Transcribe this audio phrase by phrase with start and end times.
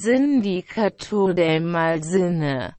[0.00, 2.76] Sindicato del Malsinne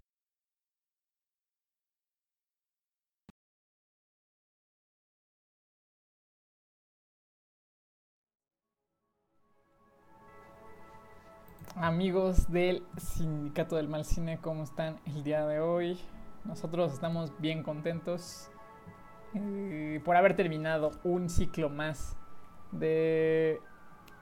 [11.75, 16.00] Amigos del Sindicato del Mal Cine, ¿cómo están el día de hoy?
[16.45, 18.50] Nosotros estamos bien contentos
[19.34, 22.15] eh, por haber terminado un ciclo más
[22.71, 23.59] de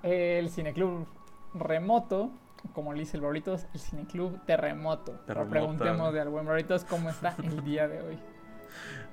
[0.03, 1.07] el Cineclub
[1.53, 2.31] Remoto,
[2.73, 5.13] como le dice el Broritos, el Cineclub Terremoto.
[5.25, 5.49] Terremoto.
[5.49, 8.17] Preguntemos de al buen Broritos cómo está el día de hoy.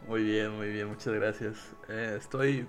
[0.09, 1.57] Muy bien, muy bien, muchas gracias.
[1.89, 2.67] Eh, estoy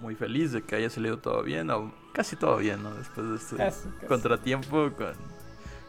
[0.00, 2.92] muy feliz de que haya salido todo bien, o casi todo bien, ¿no?
[2.94, 4.06] Después de este Casi, casi.
[4.06, 5.14] contratiempo con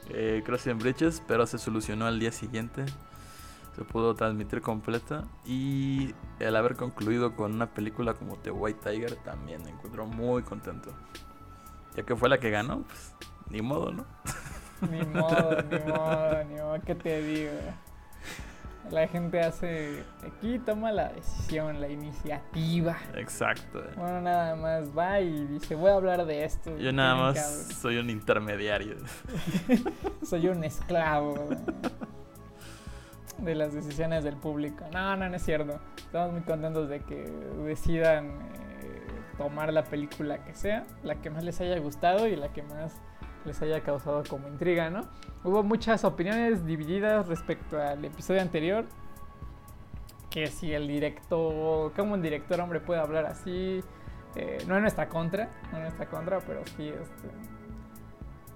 [0.10, 2.86] eh, Crossing Bridges, pero se solucionó al día siguiente.
[3.76, 9.16] Se pudo transmitir completa y el haber concluido con una película como The White Tiger
[9.16, 10.92] también me encuentro muy contento.
[11.96, 13.16] Ya que fue la que ganó, pues
[13.54, 14.06] ni modo, ¿no?
[14.90, 17.52] Ni modo, ni modo, ni modo, ¿qué te digo?
[18.90, 22.98] La gente hace, aquí toma la decisión, la iniciativa.
[23.16, 23.82] Exacto.
[23.96, 26.76] Bueno, nada más va y dice, voy a hablar de esto.
[26.80, 28.96] Yo nada más soy un intermediario.
[30.24, 31.50] Soy un esclavo
[33.38, 34.86] de las decisiones del público.
[34.92, 35.80] No, no, no es cierto.
[35.98, 37.24] Estamos muy contentos de que
[37.66, 38.26] decidan
[38.82, 39.02] eh,
[39.38, 43.00] tomar la película que sea, la que más les haya gustado y la que más
[43.46, 45.02] les haya causado como intriga, ¿no?
[45.44, 48.86] Hubo muchas opiniones divididas respecto al episodio anterior.
[50.30, 53.84] Que si el director, como un director hombre puede hablar así,
[54.36, 57.30] eh, no en nuestra contra, no en nuestra contra, pero sí, este,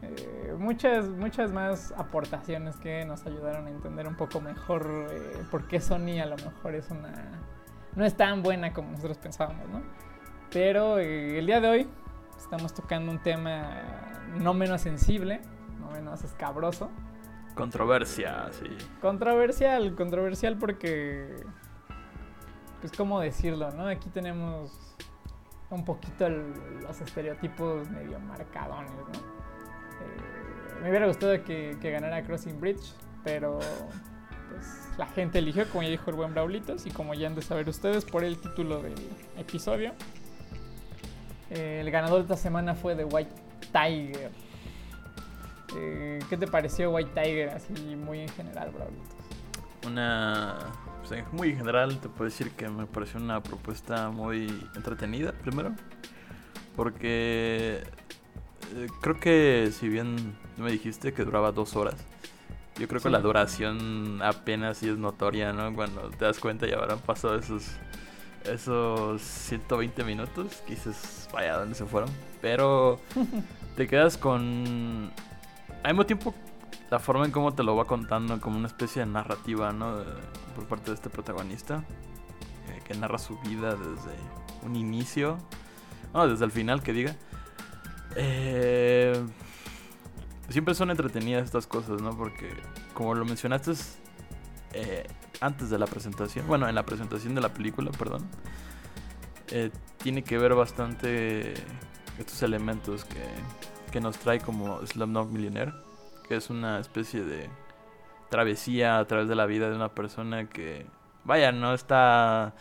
[0.02, 5.68] eh, muchas, muchas más aportaciones que nos ayudaron a entender un poco mejor eh, por
[5.68, 7.12] qué Sony a lo mejor es una.
[7.96, 9.82] no es tan buena como nosotros pensábamos, ¿no?
[10.52, 11.88] Pero eh, el día de hoy
[12.38, 13.68] estamos tocando un tema
[14.40, 15.42] no menos sensible,
[15.80, 16.90] no menos escabroso.
[17.56, 18.68] Controversia, sí.
[19.02, 21.36] Controversial, controversial porque.
[22.82, 23.88] Pues, ¿cómo decirlo, no?
[23.88, 24.96] Aquí tenemos
[25.72, 29.20] un poquito el- los estereotipos medio marcadones, ¿no?
[30.00, 32.94] Eh, me hubiera gustado que, que ganara Crossing Bridge,
[33.24, 33.58] pero
[34.50, 37.42] pues la gente eligió, como ya dijo el buen Braulitos, y como ya han de
[37.42, 38.94] saber ustedes por el título del
[39.38, 39.94] episodio.
[41.52, 43.32] Eh, el ganador de esta semana fue The White
[43.72, 44.32] Tiger.
[45.76, 49.08] Eh, ¿Qué te pareció White Tiger así muy en general, Braulitos?
[49.86, 50.58] Una.
[51.00, 55.74] pues, en- muy general, te puedo decir que me pareció una propuesta muy entretenida, primero.
[56.76, 57.84] Porque.
[58.76, 61.96] eh, creo que, si bien me dijiste que duraba dos horas,
[62.78, 63.14] yo creo que Sí.
[63.14, 65.74] la duración apenas sí es notoria, ¿no?
[65.74, 67.66] Cuando te das cuenta ya habrán pasado esos.
[68.48, 72.10] Esos 120 minutos, que dices, vaya, ¿dónde se fueron?
[72.42, 73.00] Pero
[73.76, 75.12] te quedas con.
[75.84, 76.34] Al mismo tiempo,
[76.90, 79.98] la forma en cómo te lo va contando, como una especie de narrativa, ¿no?
[80.56, 81.84] Por parte de este protagonista,
[82.70, 84.16] eh, que narra su vida desde
[84.64, 85.38] un inicio,
[86.14, 87.16] no, desde el final, que diga.
[88.16, 89.22] Eh,
[90.50, 92.18] siempre son entretenidas estas cosas, ¿no?
[92.18, 92.50] Porque,
[92.94, 93.74] como lo mencionaste
[94.74, 95.08] eh,
[95.42, 98.28] antes de la presentación, bueno, en la presentación de la película, perdón,
[99.52, 101.54] eh, tiene que ver bastante
[102.18, 103.24] estos elementos que,
[103.92, 105.74] que nos trae como Slumdog Millionaire,
[106.28, 107.50] que es una especie de
[108.30, 110.86] travesía a través de la vida de una persona que,
[111.24, 112.54] vaya, no está,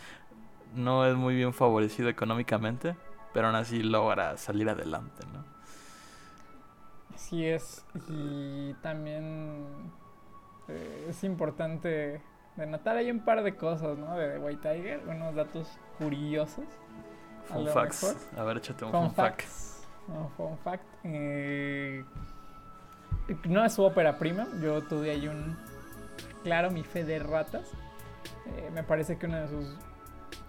[0.75, 2.97] no es muy bien favorecido económicamente,
[3.33, 5.45] pero aún así logra salir adelante, ¿no?
[7.15, 9.65] Así es, y también
[10.69, 12.21] eh, es importante
[12.56, 14.16] denotar hay un par de cosas, ¿no?
[14.16, 15.69] De The White Tiger, unos datos
[15.99, 16.65] curiosos.
[17.51, 18.03] a Fun lo facts.
[18.03, 18.41] mejor.
[18.41, 19.41] A ver, échate un Fun fun fact.
[19.42, 19.89] facts.
[20.09, 20.84] No, fun fact.
[21.04, 22.04] Eh,
[23.48, 25.57] no es su ópera prima, yo tuve ahí un,
[26.45, 27.72] claro, mi fe de ratas.
[28.47, 29.77] Eh, me parece que una de sus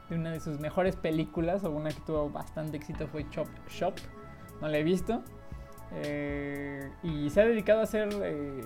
[0.09, 3.93] de una de sus mejores películas o una que tuvo bastante éxito fue Chop Shop.
[4.61, 5.21] No la he visto.
[5.95, 8.61] Eh, y se ha dedicado a hacer, eh,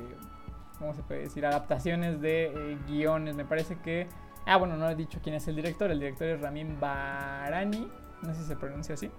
[0.81, 1.45] ¿cómo se puede decir?
[1.45, 3.35] Adaptaciones de eh, guiones.
[3.35, 4.07] Me parece que...
[4.45, 5.91] Ah, bueno, no he dicho quién es el director.
[5.91, 7.87] El director es Ramin Barani.
[8.23, 9.11] No sé si se pronuncia así.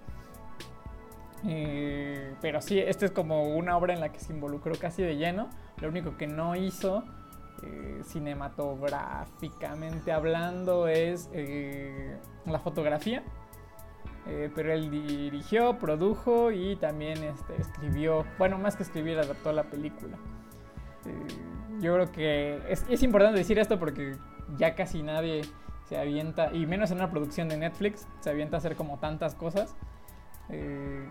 [1.47, 5.15] Eh, pero sí, esta es como una obra en la que se involucró casi de
[5.17, 5.51] lleno.
[5.81, 7.05] Lo único que no hizo
[7.63, 11.31] eh, cinematográficamente hablando es
[12.45, 13.23] la fotografía.
[14.25, 20.17] Pero él dirigió, produjo y también este, escribió, bueno, más que escribir, adaptó la película.
[21.81, 24.17] Yo creo que es, importante decir esto porque
[24.57, 25.43] ya casi nadie
[25.89, 29.35] se avienta, y menos en una producción de Netflix, se avienta a hacer como tantas
[29.35, 29.75] cosas
[30.49, 31.05] eh,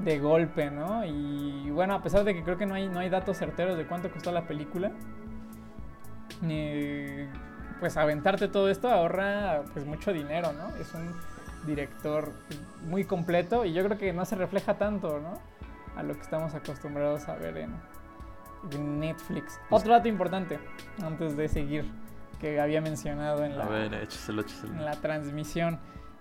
[0.00, 1.04] de golpe, ¿no?
[1.04, 3.86] Y bueno, a pesar de que creo que no hay, no hay datos certeros de
[3.86, 4.92] cuánto costó la película,
[7.80, 10.76] pues aventarte todo esto ahorra pues mucho dinero, ¿no?
[10.76, 11.14] Es un
[11.66, 12.32] director
[12.86, 15.38] muy completo y yo creo que no se refleja tanto, ¿no?
[15.96, 17.74] A lo que estamos acostumbrados a ver en,
[18.76, 19.60] en Netflix.
[19.70, 20.58] Otro dato importante,
[21.02, 21.84] antes de seguir,
[22.40, 24.74] que había mencionado en la, A ver, échaselo, échaselo.
[24.74, 25.78] en la transmisión.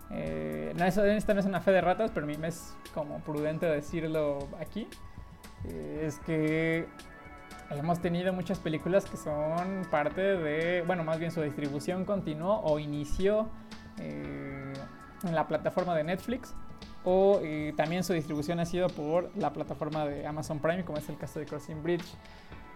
[0.10, 2.76] Eh, no, eso- esta no es una fe de ratas, pero a mí me es
[2.94, 4.88] como prudente decirlo aquí.
[5.66, 6.88] Eh, es que
[7.72, 12.80] hemos tenido muchas películas que son parte de, bueno, más bien su distribución continuó o
[12.80, 13.50] inició
[14.00, 14.74] eh,
[15.24, 16.56] en la plataforma de Netflix
[17.09, 21.07] o eh, también su distribución ha sido por la plataforma de Amazon Prime, como es
[21.07, 22.04] el caso de Crossing Bridge.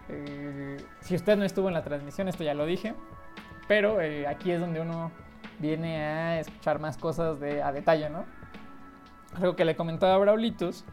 [0.08, 2.94] Eh, si usted no estuvo en la transmisión, esto ya lo dije,
[3.68, 5.12] pero eh, aquí es donde uno
[5.60, 8.24] viene a escuchar más cosas a detalle, ¿no?
[9.36, 10.86] Algo que le comentaba a Braulitos,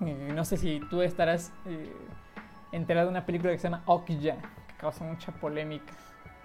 [0.00, 1.52] no sé si tú estarás
[2.72, 4.36] enterado de una película que se llama Okja,
[4.68, 5.92] que causa mucha polémica.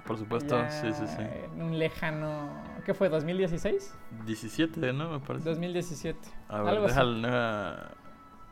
[0.06, 1.22] Por supuesto, Ya sí, sí, sí.
[1.54, 2.50] En un lejano,
[2.86, 3.10] ¿qué fue?
[3.10, 3.92] ¿2016?
[4.26, 5.12] 17, ¿no?
[5.12, 5.50] Me parece.
[5.50, 6.20] 2017.
[6.50, 6.96] A ver, algo así.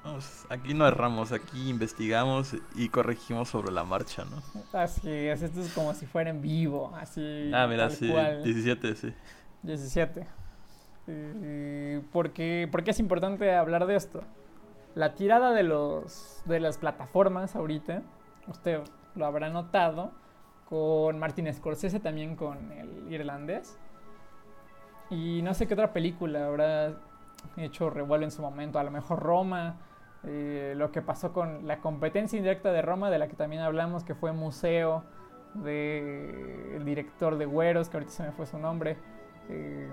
[0.04, 4.42] vamos, aquí no erramos, aquí investigamos y corregimos sobre la marcha, ¿no?
[4.78, 7.52] Así es, esto es como si fuera en vivo, así.
[7.54, 8.44] Ah, mira, sí, cual.
[8.44, 9.14] 17, sí.
[9.64, 10.28] 17.
[11.08, 14.22] Eh, porque, porque es importante hablar de esto.
[14.96, 18.04] La tirada de, los, de las plataformas ahorita,
[18.48, 18.82] usted
[19.16, 20.12] lo habrá notado,
[20.70, 23.78] con Martin Scorsese también con el irlandés.
[25.10, 26.94] Y no sé qué otra película habrá
[27.58, 28.78] hecho revuelo en su momento.
[28.78, 29.78] A lo mejor Roma,
[30.24, 34.04] eh, lo que pasó con la competencia indirecta de Roma, de la que también hablamos,
[34.04, 35.04] que fue Museo,
[35.56, 38.98] de el director de Güeros, que ahorita se me fue su nombre.
[39.50, 39.90] eh,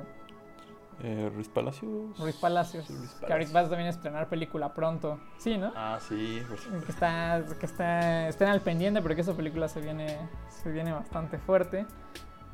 [1.02, 2.18] Eh, Ruiz Palacios.
[2.18, 5.20] Ruiz Palacios, Sí, Ruiz que ahorita vas también a estrenar película pronto.
[5.38, 5.72] Sí, ¿no?
[5.76, 6.42] Ah, sí.
[6.84, 10.16] Que está, que está, estén al pendiente porque esa película se viene,
[10.48, 11.86] se viene bastante fuerte.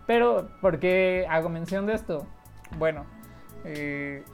[0.07, 2.27] Pero, ¿por qué hago mención de esto?
[2.79, 3.07] Bueno,
[3.65, 4.25] eh,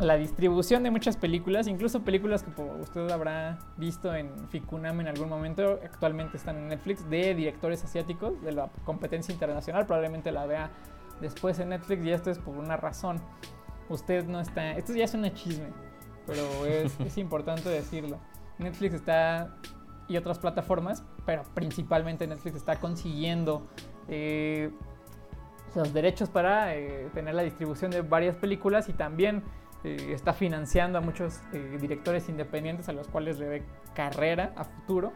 [0.00, 2.50] la distribución de muchas películas, incluso películas que
[2.80, 8.40] usted habrá visto en Ficunam en algún momento, actualmente están en Netflix, de directores asiáticos,
[8.42, 10.70] de la competencia internacional, probablemente la vea
[11.22, 13.20] después en Netflix y esto es por una razón.
[13.88, 15.68] Usted no está, esto ya es un chisme,
[16.26, 18.18] pero es, es importante decirlo.
[18.58, 19.56] Netflix está
[20.08, 23.66] y otras plataformas, pero principalmente Netflix está consiguiendo
[24.08, 24.70] eh,
[25.74, 29.42] los derechos para eh, tener la distribución de varias películas y también
[29.84, 33.62] eh, está financiando a muchos eh, directores independientes a los cuales le ve
[33.94, 35.12] carrera a futuro.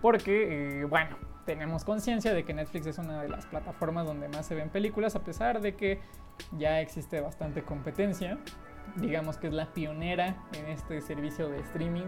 [0.00, 4.54] Porque, bueno, tenemos conciencia de que Netflix es una de las plataformas donde más se
[4.54, 6.00] ven películas, a pesar de que
[6.58, 8.38] ya existe bastante competencia.
[8.96, 12.06] Digamos que es la pionera en este servicio de streaming,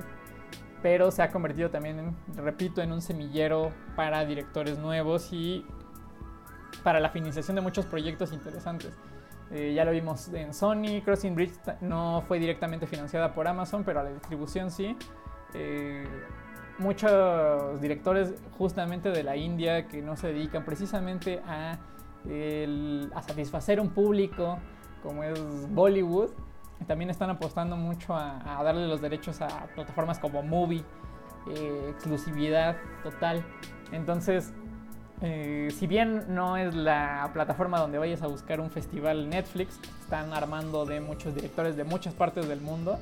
[0.83, 5.65] pero se ha convertido también, en, repito, en un semillero para directores nuevos y
[6.83, 8.93] para la financiación de muchos proyectos interesantes.
[9.51, 14.03] Eh, ya lo vimos en Sony, Crossing Bridge no fue directamente financiada por Amazon, pero
[14.03, 14.97] la distribución sí.
[15.55, 16.05] Eh,
[16.79, 21.79] muchos directores justamente de la India que no se dedican precisamente a,
[23.15, 24.59] a satisfacer un público
[25.03, 25.39] como es
[25.71, 26.31] Bollywood,
[26.87, 30.83] también están apostando mucho a, a darle los derechos a plataformas como Movie,
[31.51, 33.45] eh, exclusividad total.
[33.93, 34.53] Entonces,
[35.21, 40.33] eh, si bien no es la plataforma donde vayas a buscar un festival Netflix, están
[40.33, 42.99] armando de muchos directores de muchas partes del mundo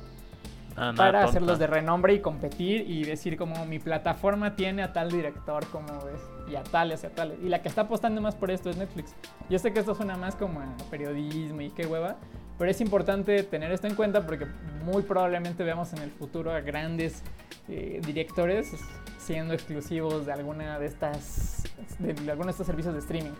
[0.75, 1.23] Ah, para tonta.
[1.25, 5.87] hacerlos de renombre y competir y decir como mi plataforma tiene a tal director como
[6.01, 8.69] ves y a tales y a tales y la que está apostando más por esto
[8.69, 9.15] es Netflix.
[9.49, 12.17] Yo sé que esto suena más como a periodismo y qué hueva
[12.57, 14.47] pero es importante tener esto en cuenta porque
[14.85, 17.23] muy probablemente veamos en el futuro a grandes
[17.67, 18.71] eh, directores
[19.17, 21.63] siendo exclusivos de alguna de estas
[21.99, 23.33] de, de alguno de estos servicios de streaming.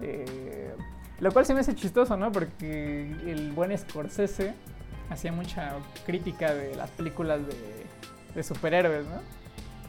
[0.00, 0.74] Eh,
[1.20, 4.54] lo cual se me hace chistoso no porque el buen Scorsese
[5.10, 7.86] hacía mucha crítica de las películas de,
[8.34, 9.20] de superhéroes, ¿no?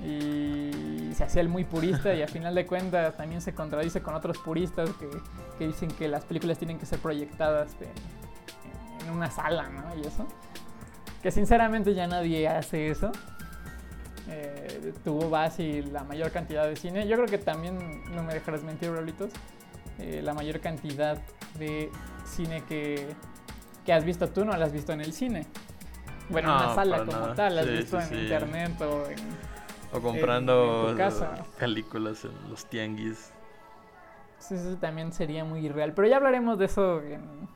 [0.06, 4.16] Y se hacía el muy purista y a final de cuentas también se contradice con
[4.16, 5.10] otros puristas que,
[5.58, 9.96] que dicen que las películas tienen que ser proyectadas en, en una sala, ¿no?
[9.98, 10.28] Y eso.
[11.22, 13.12] Que sinceramente ya nadie hace eso.
[14.30, 18.34] Eh, tú vas y la mayor cantidad de cine, yo creo que también, no me
[18.34, 19.32] dejarás mentir, Braulitos,
[20.00, 21.18] eh, la mayor cantidad
[21.58, 21.90] de
[22.26, 23.08] cine que,
[23.88, 25.48] que has visto tú no la has visto en el cine.
[26.30, 27.36] Bueno, en una sala como nada.
[27.36, 28.24] tal, la has visto sí, en sí.
[28.24, 29.18] internet o en...
[29.94, 31.32] O comprando en tu casa.
[31.58, 33.32] películas en los tianguis.
[34.40, 35.94] Sí, eso también sería muy irreal.
[35.94, 37.48] Pero ya hablaremos de eso, en-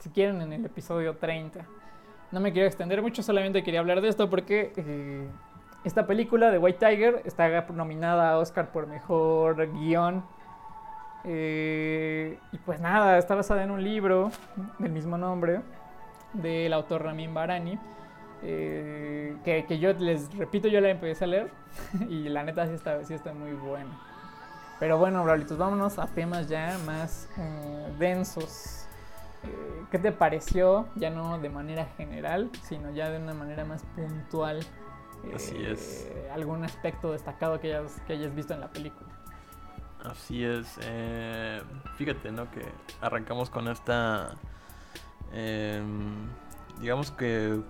[0.00, 1.64] si quieren, en el episodio 30.
[2.32, 5.28] No me quiero extender mucho, solamente quería hablar de esto porque eh,
[5.84, 10.24] esta película de White Tiger está nominada a Oscar por Mejor Guión.
[11.26, 14.30] Eh, y pues nada, está basada en un libro
[14.78, 15.60] del mismo nombre
[16.32, 17.78] del autor Ramin Barani.
[18.42, 21.50] eh, que, que yo les repito, yo la empecé a leer
[22.08, 23.98] y la neta sí está, sí está muy buena.
[24.78, 28.86] Pero bueno, Braulitos, vámonos a temas ya más eh, densos.
[29.42, 30.86] Eh, ¿Qué te pareció?
[30.96, 34.60] Ya no de manera general, sino ya de una manera más puntual.
[35.34, 36.08] Así es.
[36.32, 39.05] Algún aspecto destacado que hayas, que hayas visto en la película.
[40.04, 40.78] Así es.
[40.82, 41.62] eh,
[41.96, 42.50] fíjate, ¿no?
[42.50, 42.62] Que
[43.00, 44.34] arrancamos con esta.
[45.32, 46.28] em,
[46.80, 47.60] digamos que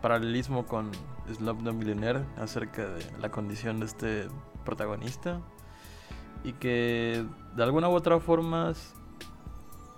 [0.00, 0.90] paralelismo con
[1.32, 4.28] Slumdog Millionaire acerca de la condición de este
[4.64, 5.40] protagonista.
[6.44, 8.72] Y que de alguna u otra forma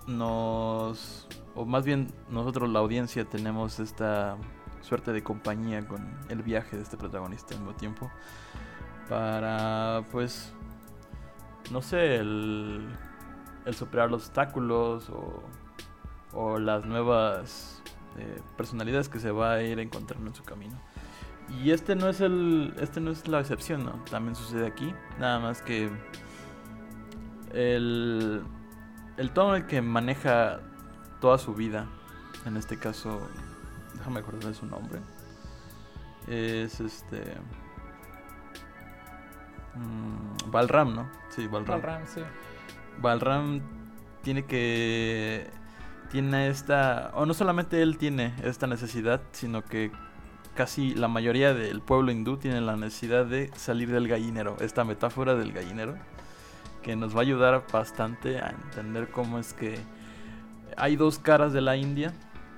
[0.07, 1.27] nos.
[1.55, 4.37] O más bien nosotros, la audiencia, tenemos esta
[4.81, 8.11] suerte de compañía con el viaje de este protagonista al mismo tiempo.
[9.07, 10.53] Para, pues,
[11.71, 12.87] no sé, el,
[13.65, 15.43] el superar los obstáculos o,
[16.33, 17.81] o las nuevas
[18.17, 20.79] eh, personalidades que se va a ir encontrando en su camino.
[21.61, 24.03] Y este no es el este no es la excepción, ¿no?
[24.09, 25.89] También sucede aquí, nada más que
[27.51, 28.43] el
[29.17, 30.61] el tono en el que maneja
[31.19, 31.87] toda su vida,
[32.45, 33.21] en este caso,
[33.95, 34.99] déjame acordar de su nombre.
[36.27, 37.37] Es este
[39.75, 41.09] mm, Balram, ¿no?
[41.29, 41.81] Sí, Balram.
[41.81, 42.21] Balram, sí.
[42.99, 43.61] Balram
[44.21, 45.49] tiene que
[46.11, 49.91] tiene esta o no solamente él tiene esta necesidad, sino que
[50.55, 55.35] casi la mayoría del pueblo hindú tiene la necesidad de salir del gallinero, esta metáfora
[55.35, 55.95] del gallinero
[56.83, 59.79] que nos va a ayudar bastante a entender cómo es que
[60.77, 62.13] hay dos caras de la India,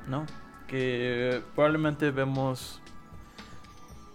[0.08, 0.26] ¿no?
[0.68, 2.82] Que probablemente vemos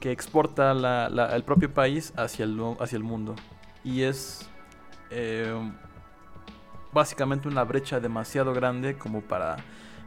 [0.01, 3.37] que exporta la- la- el propio país hacia el, hacia el mundo.
[3.85, 4.49] Y es
[5.11, 5.55] eh,
[6.93, 9.57] básicamente una brecha demasiado grande como para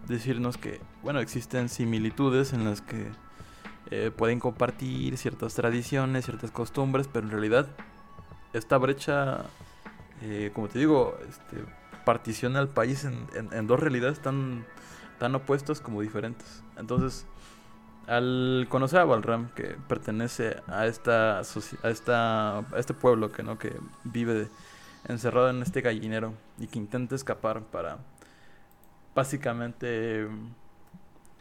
[0.08, 3.08] decirnos que, bueno, existen similitudes en las que
[3.92, 7.68] eh, pueden compartir ciertas tradiciones, ciertas costumbres, pero en realidad
[8.54, 9.44] esta brecha,
[10.22, 11.64] eh, como te digo, este,
[12.06, 14.66] particiona al país en, en- en dos realidades tan,
[15.20, 16.64] tan opuestas como diferentes.
[16.78, 17.26] Entonces,
[18.08, 23.58] al conocer a Balram, que pertenece a esta, a esta a este pueblo que no
[23.58, 24.48] que vive
[25.08, 27.98] encerrado en este gallinero y que intenta escapar para
[29.16, 30.28] básicamente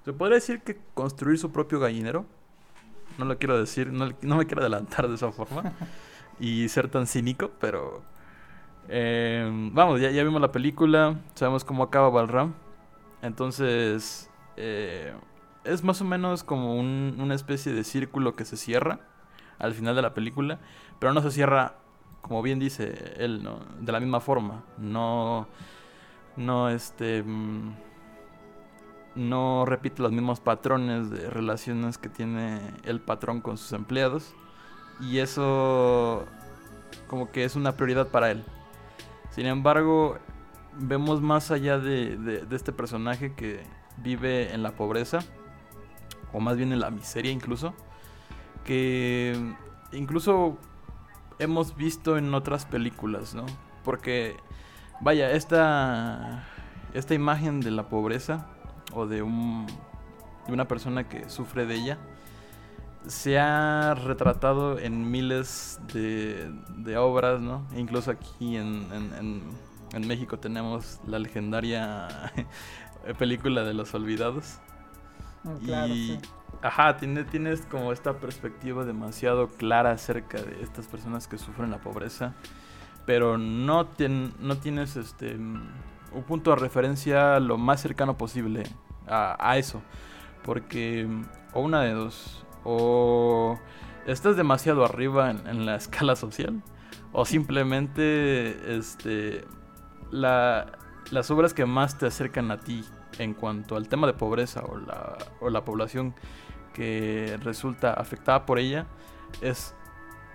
[0.05, 2.27] se podría decir que construir su propio gallinero.
[3.19, 5.73] No lo quiero decir, no, no me quiero adelantar de esa forma
[6.41, 8.03] y ser tan cínico, pero
[8.89, 12.55] eh, vamos, ya, ya vimos la película, sabemos cómo acaba Balram.
[13.21, 15.13] Entonces, eh,
[15.65, 19.01] es más o menos como un- una especie de círculo que se cierra
[19.59, 20.59] al final de la película,
[20.99, 21.75] pero no se cierra,
[22.21, 23.61] como bien dice él, ¿no?
[23.81, 24.65] de la misma forma.
[24.79, 25.47] No,
[26.37, 27.73] no, este, mm,
[29.15, 34.35] no repite los mismos patrones de relaciones que tiene el patrón con sus empleados.
[35.01, 36.25] Y eso,
[37.09, 38.45] como que es una prioridad para él.
[39.31, 40.19] Sin embargo,
[40.79, 43.63] vemos más allá de, de- de este personaje que
[43.99, 45.19] vive en la pobreza,
[46.33, 47.75] o más bien en la miseria incluso,
[48.65, 49.55] que
[49.93, 50.59] incluso
[51.39, 53.47] hemos visto en otras películas, ¿no?
[53.85, 54.37] Porque,
[55.01, 56.45] vaya, esta,
[56.95, 58.47] esta imagen de la pobreza,
[58.95, 59.67] o de, un,
[60.47, 61.99] de una persona que sufre de ella,
[63.07, 67.67] se ha retratado en miles de, obras, ¿no?
[67.77, 68.87] Incluso aquí en-
[69.95, 72.09] en México tenemos la legendaria
[73.19, 74.59] película de los olvidados.
[75.45, 76.19] Mm, Claro, y, sí.
[76.63, 81.79] ajá, tiene, tienes como esta perspectiva demasiado clara acerca de estas personas que sufren la
[81.81, 82.35] pobreza,
[83.07, 88.65] pero no, tien- no tienes este un punto de referencia lo más cercano posible
[89.09, 89.81] a, a eso,
[90.45, 91.09] porque
[91.55, 93.59] o una de dos, o
[94.07, 96.63] estás demasiado arriba en, en la escala social,
[97.13, 99.45] o simplemente este
[100.11, 100.73] la,
[101.11, 102.85] las obras que más te acercan a ti
[103.19, 106.15] en cuanto al tema de pobreza o la, o la población
[106.73, 108.87] que resulta afectada por ella
[109.41, 109.75] es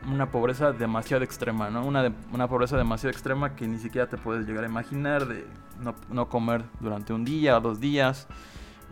[0.05, 1.86] una pobreza demasiado extrema, ¿no?
[1.86, 5.46] Una, una pobreza demasiado extrema que ni siquiera te puedes llegar a imaginar de
[5.79, 8.27] no, no comer durante un día o dos días,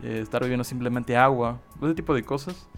[0.02, 2.68] eh, estar bebiendo simplemente agua, ese tipo de cosas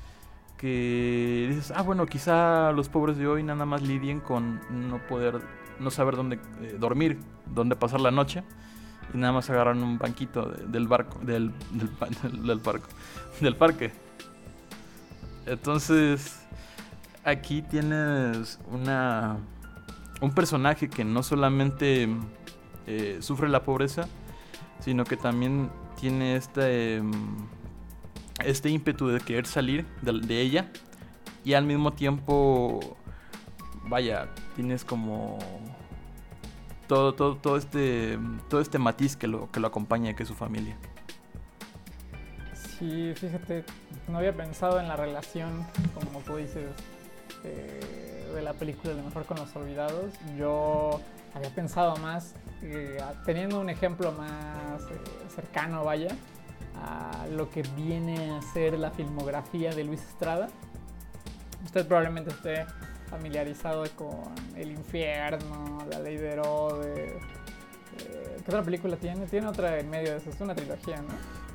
[0.58, 5.40] que dices, ah, bueno, quizá los pobres de hoy nada más lidien con no poder
[5.78, 8.42] no saber dónde eh, dormir, dónde pasar la noche.
[9.14, 11.90] Y nada más agarran un banquito de- del barco, del, del,
[12.22, 12.88] del- del barco,
[13.40, 13.92] del parque.
[15.46, 16.40] Entonces,
[17.24, 19.36] aquí tienes una
[20.20, 22.08] un personaje que no solamente
[22.88, 24.08] eh, sufre la pobreza,
[24.80, 27.36] sino que también tiene este, mm,
[28.44, 30.70] este ímpetu de querer salir de ella
[31.44, 32.96] y al mismo tiempo,
[33.84, 35.38] vaya, tienes como
[36.88, 38.18] todo, todo, todo este,
[38.48, 40.76] todo este matiz que lo, que lo acompaña, que es su familia.
[42.78, 43.64] Sí, fíjate,
[44.08, 46.70] no había pensado en la relación, como tú dices,
[47.44, 50.12] eh, de la película de Mejor con los Olvidados.
[50.36, 51.00] Yo
[51.34, 55.00] había pensado más, eh, teniendo un ejemplo más eh,
[55.34, 56.16] cercano, vaya,
[56.76, 60.48] a lo que viene a ser la filmografía de Luis Estrada.
[61.64, 62.64] Usted probablemente esté
[63.08, 64.20] familiarizado con
[64.56, 67.14] El Infierno, La Ley de Herodes.
[67.98, 69.26] eh, ¿Qué otra película tiene?
[69.26, 71.08] Tiene otra en medio de eso, es una trilogía, ¿no?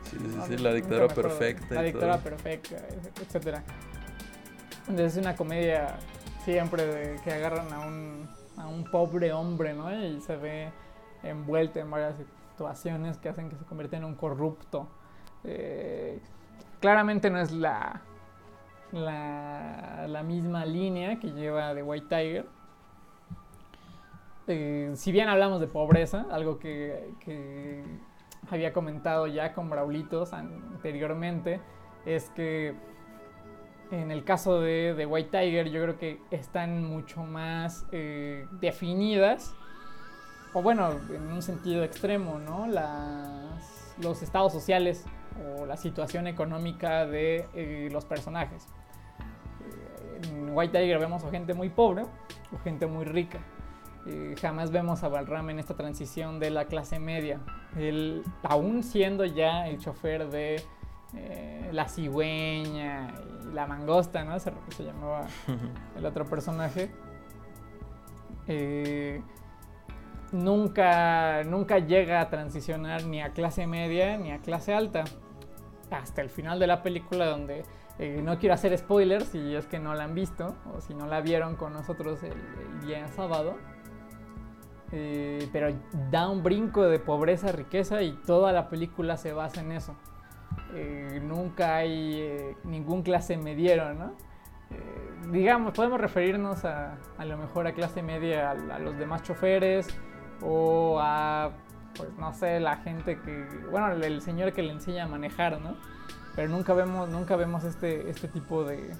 [0.10, 1.08] Sí, sí, nunca la acuerdo.
[1.16, 1.82] perfecta.
[1.82, 2.20] La todo.
[2.20, 2.78] perfecta,
[3.22, 3.64] etcétera.
[4.82, 5.98] Entonces es una comedia
[6.44, 9.94] siempre de que agarran a un, a un pobre hombre, ¿no?
[9.96, 10.70] Y se ve
[11.24, 12.16] envuelto en varias
[12.52, 14.88] situaciones que hacen que se convierta en un corrupto.
[15.46, 16.20] Eh,
[16.80, 18.02] claramente no es la,
[18.94, 22.46] la, misma línea que lleva The White Tiger.
[24.48, 27.84] Eh, si bien hablamos de pobreza, algo que, que
[28.50, 31.60] había comentado ya con Braulitos anteriormente,
[32.06, 32.76] es que
[33.92, 39.54] en el caso de, de White Tiger yo creo que están mucho más eh, definidas,
[40.54, 42.68] o bueno, en un sentido extremo, ¿no?
[42.68, 45.06] Las, los estados sociales
[45.58, 48.68] o la situación económica de eh, los personajes.
[50.24, 52.04] En White Tiger vemos a gente muy pobre
[52.52, 53.40] o gente muy rica.
[54.06, 57.40] Eh, jamás vemos a Balram en esta transición de la clase media.
[57.78, 60.62] Él, aún siendo ya el chofer de
[61.16, 63.14] eh, la cigüeña
[63.50, 64.38] y la mangosta, ¿no?
[64.40, 65.28] Se, se llamaba
[65.98, 66.92] el otro personaje.
[68.48, 69.22] eh,
[70.34, 75.06] nunca, nunca llega a transicionar ni a clase media ni a clase alta.
[75.92, 77.64] Hasta el final de la película donde
[78.00, 81.08] eh, no quiero hacer spoilers si es que no la han visto o si no
[81.08, 83.58] la vieron con nosotros el, el día sábado.
[84.92, 85.74] Eh, pero
[86.12, 89.96] da un brinco de pobreza a riqueza y toda la película se basa en eso.
[90.76, 94.14] Eh, nunca hay ningún clase mediero, ¿no?
[95.32, 99.88] Digamos, podemos referirnos a, a lo mejor a clase media, a, a los demás choferes
[100.42, 101.52] o a,
[101.96, 105.78] pues no sé, la gente que, bueno, el señor que le enseña a manejar, ¿no?
[106.36, 108.92] Pero nunca vemos, nunca vemos este, este tipo de,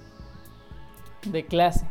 [1.26, 1.88] de clase.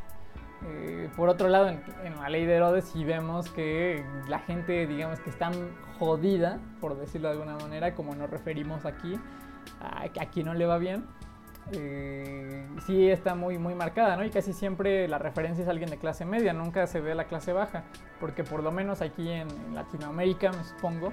[0.64, 4.86] Eh, por otro lado, en, en, la ley de Herodes sí vemos que la gente,
[4.86, 5.50] digamos, que está
[5.98, 9.18] jodida, por decirlo de alguna manera, como nos referimos aquí,
[9.80, 11.04] a, a quien no le va bien,
[11.72, 14.24] eh, sí está muy, muy marcada, ¿no?
[14.24, 17.52] Y casi siempre la referencia es alguien de clase media, nunca se ve la clase
[17.52, 17.84] baja,
[18.20, 21.12] porque por lo menos aquí en, en Latinoamérica, me supongo,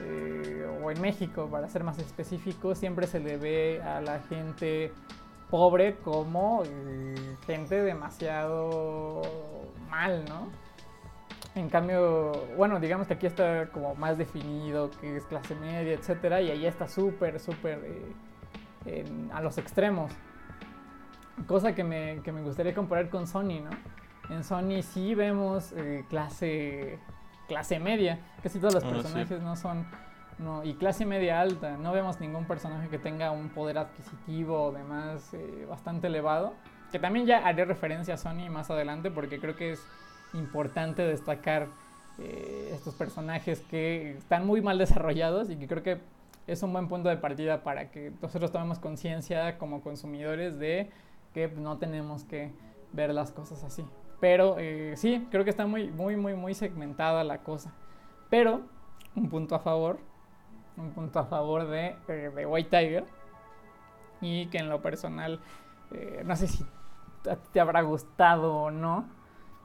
[0.00, 4.92] eh, o en México, para ser más específico, siempre se le ve a la gente
[5.50, 7.14] pobre como eh,
[7.46, 9.22] gente demasiado
[9.90, 10.48] mal, ¿no?
[11.54, 16.40] En cambio, bueno, digamos que aquí está como más definido que es clase media, etcétera,
[16.40, 17.80] y ahí está súper, súper
[18.86, 20.12] eh, a los extremos.
[21.46, 23.70] Cosa que me, que me gustaría comparar con Sony, ¿no?
[24.30, 25.74] En Sony sí vemos
[26.10, 26.98] clase,
[27.48, 28.92] clase media, casi todos los Ah, sí.
[28.94, 29.86] personajes no son
[30.38, 31.76] no, y clase media alta.
[31.76, 36.54] No vemos ningún personaje que tenga un poder adquisitivo o demás eh, bastante elevado.
[36.92, 39.84] Que también ya haré referencia a Sony más adelante porque creo que es
[40.34, 41.66] importante destacar
[42.18, 46.00] eh, estos personajes que están muy mal desarrollados y que creo que
[46.46, 50.90] es un buen punto de partida para que nosotros tomemos conciencia como consumidores de
[51.34, 52.52] que no tenemos que
[52.92, 53.84] ver las cosas así.
[54.20, 57.72] Pero eh, sí, creo que está muy, muy, muy, muy segmentada la cosa.
[58.30, 58.62] Pero,
[59.14, 59.98] un punto a favor,
[60.76, 63.04] un punto a favor de, eh, de White Tiger.
[64.20, 65.38] Y que en lo personal,
[65.92, 66.64] eh, no sé si
[67.30, 69.08] a ti te habrá gustado o no.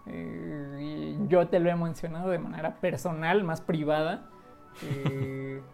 [0.05, 4.25] eh, yo te lo he mencionado de manera personal, más privada.
[4.83, 5.61] eh,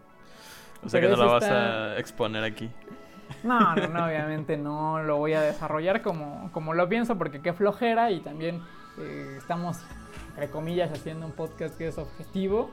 [0.85, 2.71] O sea que no la vas a exponer aquí.
[3.43, 7.53] No, no, no, obviamente no lo voy a desarrollar como, como lo pienso porque qué
[7.53, 8.61] flojera y también
[8.97, 9.77] eh, estamos,
[10.29, 12.71] entre comillas, haciendo un podcast que es objetivo.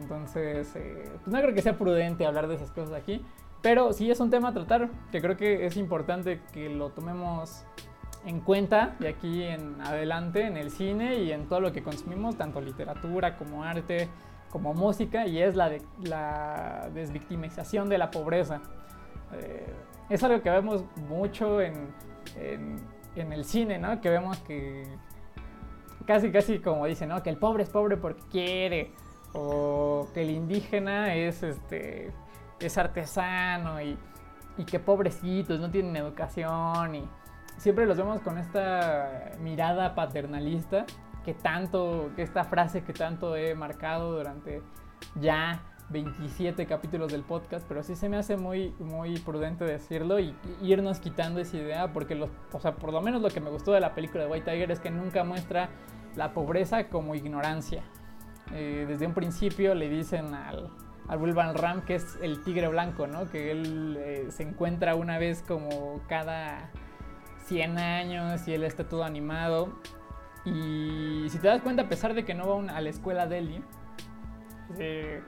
[0.00, 3.24] Entonces, eh, pues no creo que sea prudente hablar de esas cosas aquí.
[3.62, 7.64] Pero sí es un tema a tratar, que creo que es importante que lo tomemos
[8.24, 12.36] en cuenta de aquí en adelante en el cine y en todo lo que consumimos,
[12.36, 14.08] tanto literatura como arte,
[14.50, 18.60] como música, y es la, la desvictimización de la pobreza.
[19.34, 19.66] Eh,
[20.08, 21.88] es algo que vemos mucho en,
[22.36, 24.00] en, el cine, ¿no?
[24.00, 24.84] Que vemos que
[26.06, 27.22] casi, casi como dicen, ¿no?
[27.22, 28.92] Que el pobre es pobre porque quiere,
[29.32, 32.12] o que el indígena es, este,
[32.60, 33.98] es artesano y,
[34.56, 37.08] y que pobrecitos, no tienen educación y
[37.58, 40.86] siempre los vemos con esta mirada paternalista
[41.24, 44.62] que tanto, que esta frase que tanto he marcado durante
[45.20, 45.60] ya
[45.90, 51.00] 27 capítulos del podcast, pero sí se me hace muy, muy prudente decirlo y, irnos
[51.00, 53.80] quitando esa idea, porque los, o sea, por lo menos lo que me gustó de
[53.80, 55.70] la película de White Tiger es que nunca muestra
[56.16, 57.82] la pobreza como ignorancia.
[58.52, 60.70] Eh, desde un principio le dicen al,
[61.06, 63.28] al Will Van Ram que es el tigre blanco, ¿no?
[63.30, 66.70] Que él eh, se encuentra una vez como cada
[67.46, 69.72] 100 años y él está todo animado.
[70.44, 73.62] Y si te das cuenta, a pesar de que no va a la escuela Delhi,
[74.78, 75.22] eh,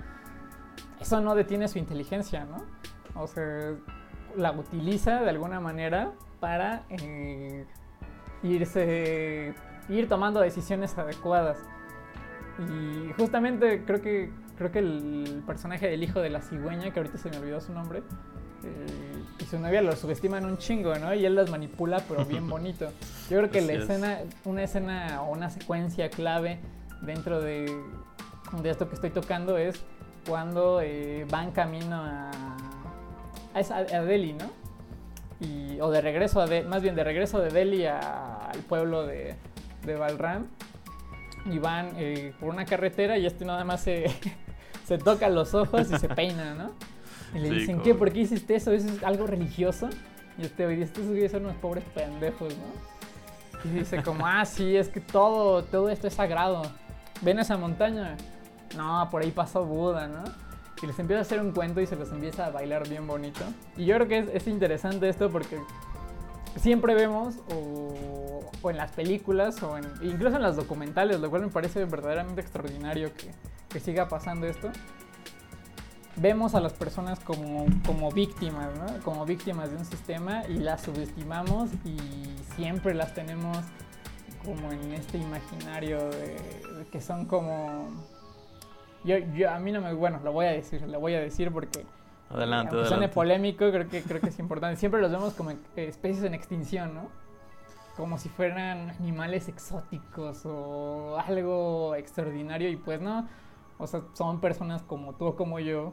[1.00, 2.58] eso no detiene su inteligencia, ¿no?
[3.20, 3.74] O sea,
[4.36, 7.64] la utiliza de alguna manera para eh,
[8.42, 9.54] irse,
[9.88, 11.58] ir tomando decisiones adecuadas.
[12.58, 17.18] Y justamente creo que, creo que el personaje del hijo de la cigüeña, que ahorita
[17.18, 18.02] se me olvidó su nombre,
[18.62, 18.86] eh,
[19.38, 21.14] y su novia lo subestiman un chingo, ¿no?
[21.14, 22.90] Y él las manipula, pero bien bonito.
[23.30, 23.82] Yo creo que Así la es.
[23.82, 26.60] escena, una escena o una secuencia clave
[27.00, 27.74] dentro de,
[28.62, 29.82] de esto que estoy tocando es
[30.30, 32.30] cuando eh, van camino a,
[33.52, 34.46] a, a Delhi, ¿no?
[35.40, 39.04] Y, o de regreso a De- más bien de regreso de Delhi a- al pueblo
[39.06, 39.34] de,
[39.84, 40.46] de Balram
[41.46, 44.06] y van eh, por una carretera y este nada más se,
[44.86, 46.70] se toca los ojos y se peina, ¿no?
[47.34, 47.94] Y le Sí, dicen, como- ¿qué?
[47.94, 48.70] ¿Por qué hiciste eso?
[48.72, 49.88] ¿Eso es algo religioso?
[50.38, 53.68] Y este dice, estos güeyes son unos pobres pendejos, ¿no?
[53.68, 56.62] Y dice como, ah, sí, es que todo, todo esto es sagrado.
[57.20, 58.16] ¿Ven esa montaña?
[58.76, 60.24] No, por ahí pasó Buda, ¿no?
[60.82, 63.44] Y les empieza a hacer un cuento y se los empieza a bailar bien bonito.
[63.76, 65.58] Y yo creo que es, es interesante esto porque
[66.56, 71.84] siempre vemos, o, en las películas, o incluso en las documentales, lo cual me parece
[71.84, 74.70] verdaderamente extraordinario que, siga pasando esto.
[76.16, 77.66] Vemos a las personas como,
[78.12, 79.02] víctimas, ¿no?
[79.04, 81.96] Como víctimas de un sistema y las subestimamos y
[82.56, 83.58] siempre las tenemos
[84.44, 87.88] como en este imaginario de que son como...
[89.04, 89.92] Yo, yo, a mí no me...
[89.94, 91.84] Bueno, lo voy a decir, lo voy a decir porque...
[92.30, 93.14] Adelante, suene adelante.
[93.14, 94.76] polémico, creo que, creo que es importante.
[94.76, 97.08] Siempre los vemos como eh, especies en extinción, ¿no?
[97.96, 103.26] Como si fueran animales exóticos o algo extraordinario y pues no.
[103.78, 105.92] O sea, son personas como tú o como yo,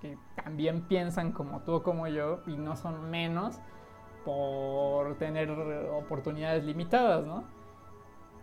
[0.00, 3.60] que también piensan como tú o como yo y no son menos
[4.24, 7.44] por tener oportunidades limitadas, ¿no?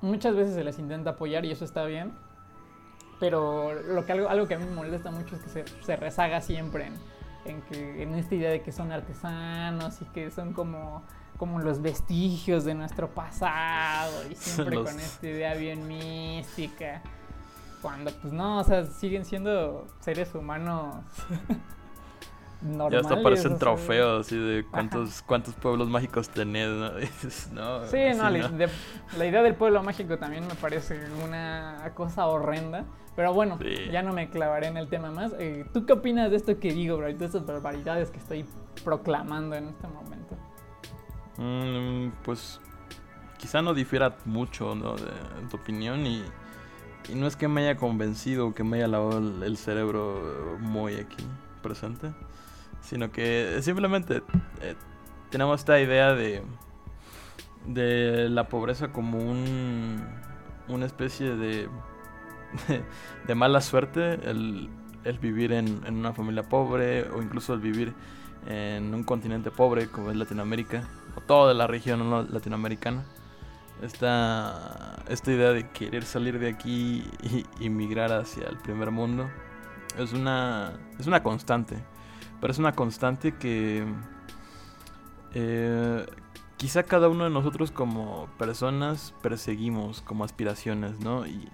[0.01, 2.13] Muchas veces se les intenta apoyar y eso está bien,
[3.19, 5.95] pero lo que algo, algo que a mí me molesta mucho es que se, se
[5.95, 6.93] rezaga siempre en,
[7.45, 11.03] en, que, en esta idea de que son artesanos y que son como,
[11.37, 17.01] como los vestigios de nuestro pasado y siempre Los- con esta idea bien mística.
[17.81, 20.97] Cuando pues no, o sea, siguen siendo seres humanos
[22.91, 26.91] Ya hasta o parecen sea, trofeos así de cuántos, cuántos pueblos mágicos tenés, ¿no?
[26.99, 28.69] Dices, no, Sí, no, la, de-
[29.17, 32.83] la idea del pueblo mágico también me parece una cosa horrenda.
[33.15, 33.89] Pero bueno, Sí.
[33.91, 35.33] ya no me clavaré en el tema más.
[35.39, 37.07] Eh, ¿Tú qué opinas de esto que digo, bro?
[37.13, 38.45] De estas barbaridades que estoy
[38.83, 40.37] proclamando en este momento.
[41.37, 42.59] Mm, pues
[43.37, 44.95] quizá no difiera mucho ¿no?
[44.95, 45.11] de,
[45.49, 46.23] tu opinión y,
[47.09, 50.95] y no es que me haya convencido que me haya lavado el, el cerebro muy
[50.95, 51.25] aquí
[51.61, 52.11] presente,
[52.89, 54.23] sino que simplemente
[54.61, 54.75] eh,
[55.29, 56.41] tenemos esta idea de,
[57.67, 60.03] de la pobreza como un,
[60.67, 61.69] una especie de,
[63.27, 64.69] de, mala suerte, el,
[65.03, 67.93] el vivir en, en una familia pobre o incluso el vivir
[68.47, 72.23] en un continente pobre como es Latinoamérica o toda la región ¿no?
[72.23, 73.05] latinoamericana.
[73.83, 79.29] Esta, esta idea de querer salir de aquí y, y migrar hacia el primer mundo
[79.97, 81.77] es una, es una constante,
[82.39, 83.85] pero es una constante que
[85.33, 86.05] eh,
[86.57, 91.25] quizá cada uno de nosotros como personas perseguimos como aspiraciones, ¿no?
[91.25, 91.49] Y,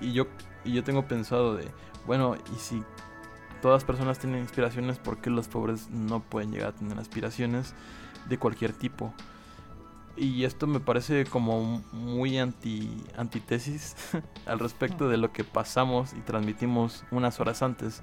[0.00, 0.26] y yo,
[0.64, 1.68] y yo tengo pensado de,
[2.06, 2.82] bueno, ¿y si
[3.60, 7.74] todas personas tienen inspiraciones, ¿por qué los pobres no pueden llegar a tener aspiraciones
[8.28, 9.14] de cualquier tipo?
[10.16, 13.96] Y esto me parece como muy anti, antitesis
[14.46, 18.02] al respecto de lo que pasamos y transmitimos unas horas antes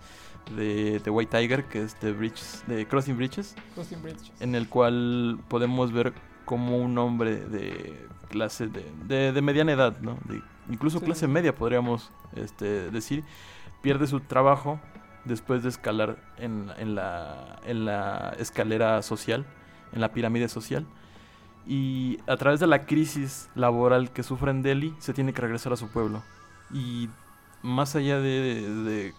[0.56, 4.32] de The White Tiger, que es The Bridges, de Crossing Bridges, Crossing Bridges.
[4.40, 6.14] en el cual podemos ver
[6.46, 10.18] como un hombre de clase de, de, mediana edad, ¿no?
[10.26, 13.24] De, incluso clase media podríamos este, decir,
[13.82, 14.80] pierde su trabajo
[15.26, 19.46] después de escalar en, en, la, en la escalera social,
[19.94, 20.86] en la pirámide social.
[21.68, 25.74] Y a través de la crisis laboral que sufre en Delhi, se tiene que regresar
[25.74, 26.24] a su pueblo.
[26.74, 27.10] Y
[27.62, 29.14] más allá de, de,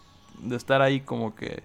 [0.50, 1.62] estar ahí como que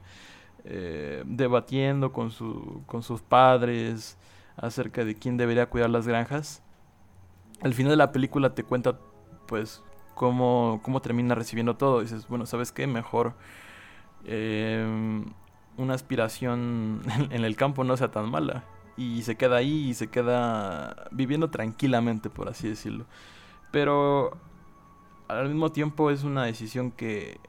[0.63, 4.17] eh, debatiendo con, su, con sus padres
[4.57, 6.63] acerca de quién debería cuidar las granjas,
[7.61, 8.97] al final de la película te cuenta
[9.47, 9.83] pues
[10.15, 12.01] cómo, cómo termina recibiendo todo.
[12.01, 12.87] dices, bueno, ¿sabes qué?
[12.87, 13.33] Mejor
[14.25, 15.25] em,
[15.77, 18.63] una aspiración en el campo no sea tan mala.
[18.97, 23.05] Y se queda ahí y se queda viviendo tranquilamente, por así decirlo.
[23.71, 24.37] Pero
[25.27, 27.39] al mismo tiempo es una decisión que,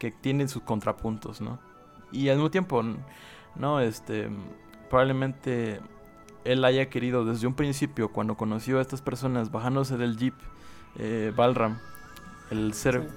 [0.00, 1.60] que tiene sus contrapuntos, ¿no?
[2.10, 2.82] Y al mismo tiempo,
[3.54, 3.80] ¿no?
[3.80, 4.28] Este,
[4.88, 5.80] probablemente
[6.44, 10.34] él haya querido desde un principio, cuando conoció a estas personas bajándose del jeep,
[10.98, 11.78] eh, Balram,
[12.50, 13.08] el ser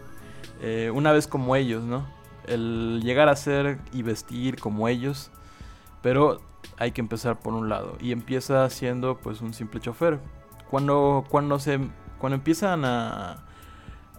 [0.62, 2.06] eh, una vez como ellos, ¿no?
[2.46, 5.32] El llegar a ser y vestir como ellos,
[6.02, 6.41] pero
[6.78, 10.19] hay que empezar por un lado y empieza siendo pues un simple chofer.
[10.69, 11.80] Cuando cuando se
[12.19, 13.46] cuando empiezan a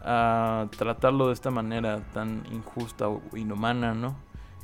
[0.05, 4.17] a tratarlo de esta manera tan injusta o inhumana, ¿no?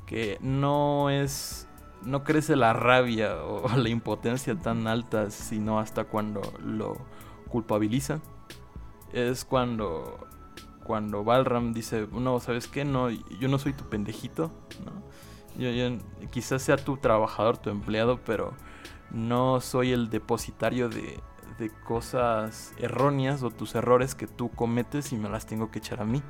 [0.07, 1.66] Que no es
[2.03, 6.96] no crece la rabia o la impotencia tan alta, sino hasta cuando lo
[7.48, 8.22] culpabilizan.
[9.12, 10.26] Es cuando
[10.85, 12.85] cuando Balram dice, no, ¿sabes qué?
[12.85, 14.50] No, yo no soy tu pendejito,
[14.85, 15.00] ¿no?
[15.57, 15.98] Yo,
[16.31, 18.55] quizás sea tu trabajador, tu empleado, pero
[19.11, 21.20] no soy el depositario de,
[21.61, 26.01] de cosas erróneas o tus errores que tú cometes y me las tengo que echar
[26.01, 26.23] a mí.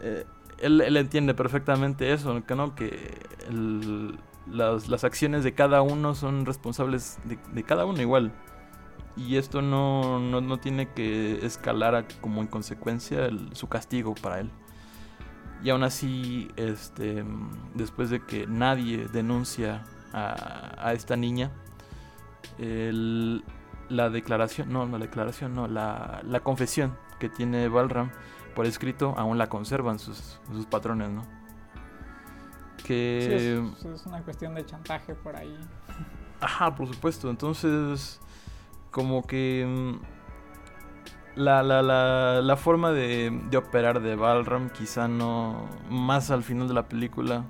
[0.00, 0.24] Eh,
[0.58, 6.14] él, él, entiende perfectamente eso, que no, que el, las, las, acciones de cada uno
[6.14, 8.32] son responsables de, cada uno igual.
[9.16, 14.50] Y esto no, no, tiene que escalar como en consecuencia su castigo para él.
[15.62, 17.24] Y aún así, este,
[17.74, 21.50] después de que nadie denuncia a, a esta niña,
[23.88, 28.10] la declaración, no, la declaración, no, la, la confesión que tiene Balram
[28.54, 31.22] por escrito aún la conservan sus, sus patrones, ¿no?
[32.86, 33.56] que...
[33.84, 35.58] es, una cuestión de chantaje por ahí.
[36.40, 37.30] Ajá, por supuesto.
[37.30, 38.20] Entonces,
[38.90, 39.64] como que...
[39.66, 40.16] Mm,
[41.36, 45.68] la, la, la, la forma de, de, operar de Balram quizá no...
[45.90, 47.44] Más al final de la película.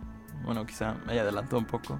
[0.45, 1.99] Bueno, quizá me haya adelantado un poco.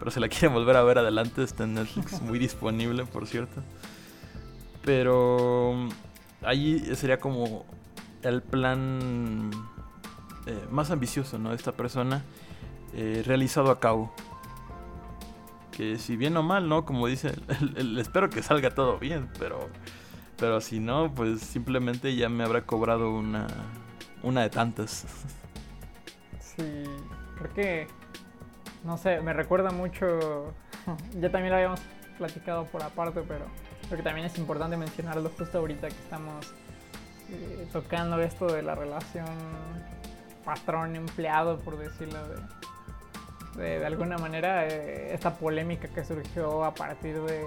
[0.00, 2.20] Pero si la quieren volver a ver adelante, está en Netflix.
[2.20, 3.62] Muy disponible, por cierto.
[4.82, 5.74] Pero...
[5.76, 5.90] Mm,
[6.42, 7.66] Allí sería como
[8.22, 9.50] el plan
[10.46, 11.50] eh, más ambicioso, ¿no?
[11.50, 12.24] De esta persona
[12.94, 14.12] eh, realizado a cabo.
[15.70, 16.84] Que si bien o mal, ¿no?
[16.86, 17.34] Como dice,
[17.98, 19.68] espero que salga todo bien, pero,
[20.38, 23.46] pero si no, pues simplemente ya me habrá cobrado una,
[24.22, 25.06] una de tantas.
[26.56, 26.82] Sí,
[27.38, 27.86] creo que,
[28.84, 30.52] no sé, me recuerda mucho,
[31.18, 31.80] ya también lo habíamos
[32.18, 33.46] platicado por aparte, pero
[33.86, 36.52] creo que también es importante mencionarlo justo ahorita que estamos
[37.30, 39.26] eh, tocando esto de la relación
[40.44, 42.18] patrón-empleado, por decirlo
[43.56, 47.44] de alguna manera eh, esta polémica que surgió a partir de,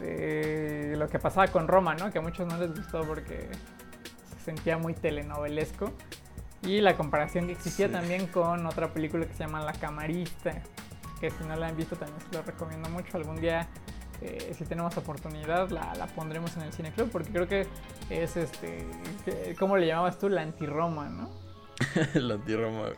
[0.00, 2.10] de lo que pasaba con Roma, ¿no?
[2.10, 3.48] Que a muchos no les gustó porque
[4.30, 5.92] se sentía muy telenovelesco.
[6.62, 10.62] Y la comparación que existía también con otra película que se llama La Camarista,
[11.20, 13.16] que si no la han visto también se lo recomiendo mucho.
[13.16, 13.68] Algún día,
[14.20, 17.66] eh, si tenemos oportunidad, la, la, pondremos en el Cine Club, porque creo que
[18.10, 18.84] es, este,
[19.58, 20.28] ¿cómo le llamabas tú?
[20.28, 21.30] La anti-Roma, ¿no?
[22.14, 22.90] la anti-Roma,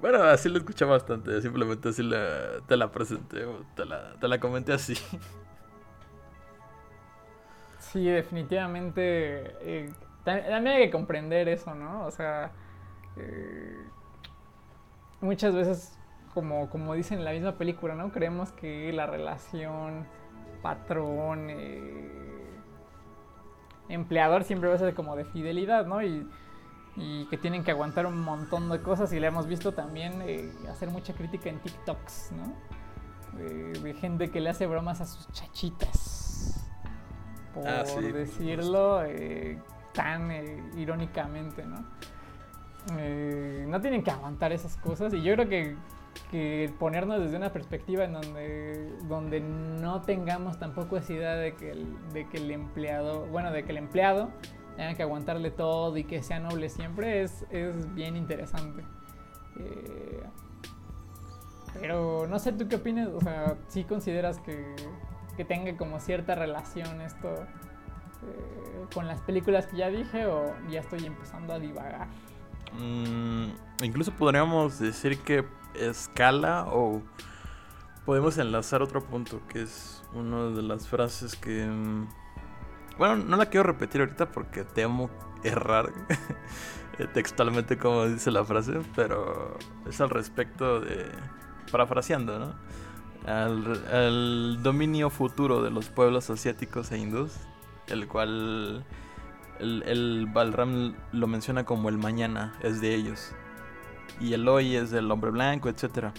[0.00, 2.08] bueno, así lo escuché bastante, simplemente así
[2.66, 4.94] te la presenté, te la, te la comenté así.
[7.80, 9.56] Sí, definitivamente.
[9.60, 9.90] Eh,
[10.24, 12.06] también hay que comprender eso, ¿no?
[12.06, 12.52] O sea,
[13.16, 13.76] eh,
[15.20, 15.98] muchas veces,
[16.34, 18.12] como, como dicen en la misma película, ¿no?
[18.12, 20.06] Creemos que la relación
[20.62, 22.10] patrón, eh,
[23.88, 26.02] empleador siempre va a ser como de fidelidad, ¿no?
[26.02, 26.26] Y
[26.98, 30.50] y que tienen que aguantar un montón de cosas y le hemos visto también eh,
[30.68, 32.52] hacer mucha crítica en TikToks, ¿no?
[33.38, 36.68] De, gente que le hace bromas a sus chachitas,
[37.54, 39.04] por ah, decirlo
[39.98, 41.84] tan eh, irónicamente, ¿no?
[43.66, 45.76] no tienen que aguantar esas cosas y yo creo que,
[46.78, 51.74] ponernos desde una perspectiva en donde, donde no tengamos tampoco esa idea de que
[52.14, 54.30] de que el empleado, bueno, de que el empleado
[54.76, 58.84] tengan que aguantarle todo y que sea noble siempre es, es bien interesante.
[59.58, 60.22] Eh,
[61.80, 63.08] Pero no sé, ¿tú qué opinas?
[63.08, 64.76] O sea, ¿sí consideras que,
[65.36, 67.28] que tenga como cierta relación esto
[68.22, 72.08] eh, con las películas que ya dije o ya estoy empezando a divagar?
[72.78, 73.48] Mm,
[73.82, 77.02] incluso podríamos decir que escala o
[78.04, 81.66] podemos enlazar otro punto que es una de las frases que...
[81.66, 82.08] mm,
[82.98, 85.10] Bueno, no la quiero repetir ahorita porque temo
[85.44, 85.92] errar
[87.14, 89.56] textualmente como dice la frase, pero
[89.88, 91.06] es al respecto de...
[91.70, 92.54] parafraseando,
[93.26, 97.32] al dominio futuro de los pueblos asiáticos e hindús,
[97.90, 98.84] el cual
[99.58, 103.32] el, el Balram lo menciona como el mañana es de ellos
[104.20, 106.12] y el hoy es del hombre blanco, etcétera.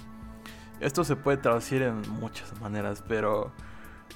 [0.80, 3.52] Esto se puede traducir en muchas maneras, pero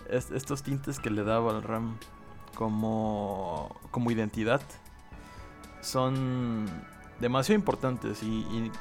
[0.10, 1.98] es- estos tintes que le da Balram
[2.56, 4.62] como, como identidad
[5.82, 6.66] son
[7.20, 8.72] demasiado importantes y, y-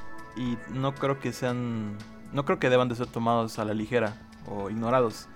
[0.41, 1.97] y no creo que sean
[2.33, 4.17] no creo que deban de ser tomados a la ligera
[4.49, 5.29] o ignorados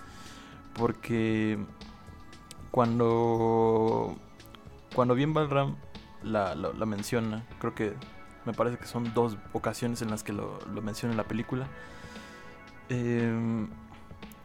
[0.74, 1.58] porque
[2.76, 4.14] cuando
[4.94, 5.76] cuando bien Balram
[6.22, 7.94] la, menciona creo que
[8.44, 11.68] me parece que son dos ocasiones en las que lo, menciona en la película
[12.90, 13.66] eh,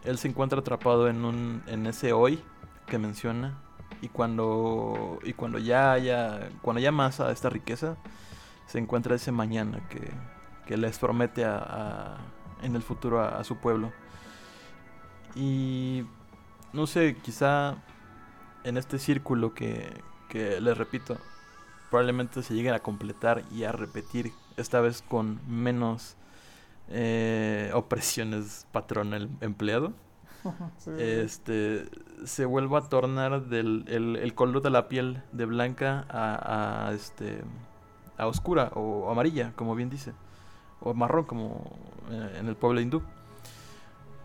[0.05, 2.41] él se encuentra atrapado en un en ese hoy
[2.87, 3.57] que menciona
[4.01, 7.97] y cuando y cuando ya haya cuando ya amasa esta riqueza
[8.65, 10.09] se encuentra ese mañana que,
[10.65, 12.15] que les promete a,
[12.63, 13.91] en el futuro a su pueblo.
[15.35, 16.05] Y
[16.71, 17.75] no sé quizá
[18.63, 21.17] en este círculo que, que les repito
[21.91, 26.15] probablemente se lleguen a completar y a repetir esta vez con menos
[26.87, 29.93] eh, opresiones patrón el empleado.
[30.79, 31.87] Sí, este
[32.25, 36.93] se vuelva a tornar del el, el color de la piel de blanca a, a,
[36.93, 37.43] este
[38.17, 40.13] a oscura o amarilla como bien dice
[40.79, 41.61] o marrón como
[42.09, 43.03] eh, en el pueblo hindú.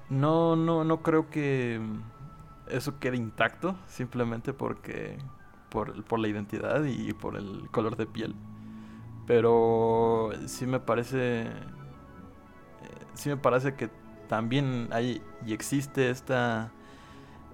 [0.08, 1.82] No no no creo que
[2.68, 5.18] eso quede intacto simplemente porque
[5.70, 8.34] por, por la identidad y por el color de piel
[9.26, 11.50] pero sí me parece
[13.14, 13.90] sí me parece que
[14.28, 16.70] también hay y existe esta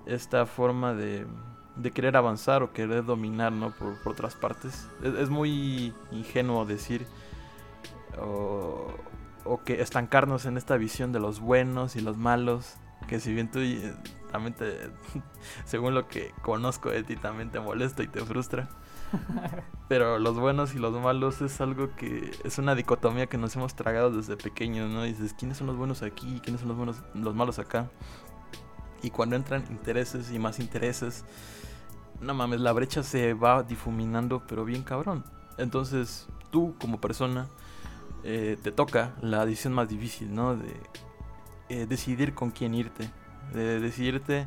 [0.07, 1.27] esta forma de,
[1.77, 3.70] de querer avanzar o querer dominar ¿no?
[3.70, 7.07] por, por otras partes es, es muy ingenuo decir
[8.20, 8.88] o,
[9.44, 13.50] o que estancarnos en esta visión de los buenos y los malos que si bien
[13.50, 13.94] tú eh,
[14.30, 14.90] también te,
[15.64, 18.68] según lo que conozco de ti también te molesta y te frustra
[19.88, 23.74] pero los buenos y los malos es algo que es una dicotomía que nos hemos
[23.74, 25.04] tragado desde pequeños, ¿no?
[25.06, 26.40] Y dices, ¿quiénes son los buenos aquí?
[26.42, 27.90] ¿Quiénes son los buenos, los malos acá?
[29.02, 31.24] Y cuando entran intereses y más intereses,
[32.20, 35.24] no mames, la brecha se va difuminando, pero bien cabrón.
[35.58, 37.48] Entonces, tú como persona,
[38.24, 40.56] eh, te toca la decisión más difícil, ¿no?
[40.56, 40.72] De
[41.72, 43.11] eh, decidir con quién irte.
[43.52, 44.46] De decidirte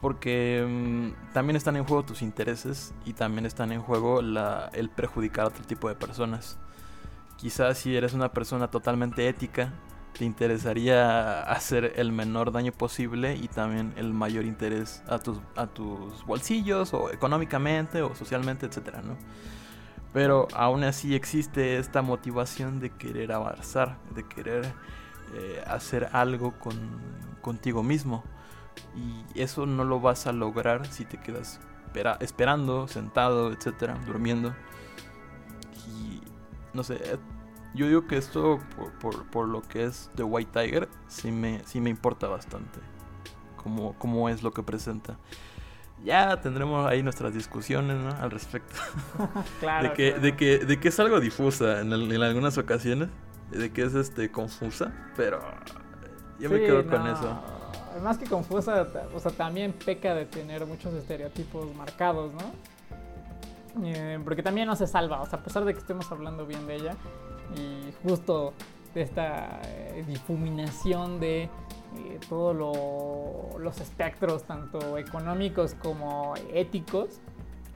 [0.00, 5.46] porque mm, también están en juego tus intereses y también están en juego el perjudicar
[5.46, 6.58] a otro tipo de personas.
[7.38, 9.72] Quizás si eres una persona totalmente ética,
[10.12, 15.66] te interesaría hacer el menor daño posible y también el mayor interés a tus, a
[15.66, 19.16] tus bolsillos o económicamente o socialmente, etcétera, ¿no?
[20.12, 24.72] Pero aún así existe esta motivación de querer avanzar, de querer
[25.34, 26.76] eh, hacer algo con,
[27.42, 28.22] contigo mismo.
[28.96, 34.54] Y eso no lo vas a lograr si te quedas espera- esperando, sentado, etcétera, durmiendo.
[35.88, 36.20] Y
[36.72, 37.18] no sé, eh,
[37.74, 41.60] yo digo que esto, por, por- por lo que es The White Tiger, sí me,
[41.66, 42.80] sí me importa bastante.
[43.56, 45.16] Cómo, cómo es lo que presenta.
[46.04, 48.10] Ya tendremos ahí nuestras discusiones ¿no?
[48.10, 48.76] al respecto.
[49.60, 50.22] claro, de, que, claro.
[50.22, 53.08] de, que, de que es algo difusa en, el- en algunas ocasiones.
[53.54, 54.92] De que es este confusa.
[55.16, 55.40] Pero
[56.38, 57.40] yo me quedo con eso.
[58.02, 63.84] Más que confusa, o sea, también peca de tener muchos estereotipos marcados, ¿no?
[63.86, 66.66] Eh, porque también no se salva, o sea, a pesar de que estemos hablando bien
[66.66, 66.96] de ella
[67.56, 68.52] y justo
[68.94, 71.50] de esta eh, difuminación de eh,
[72.28, 77.20] todos lo- los espectros, tanto económicos como éticos,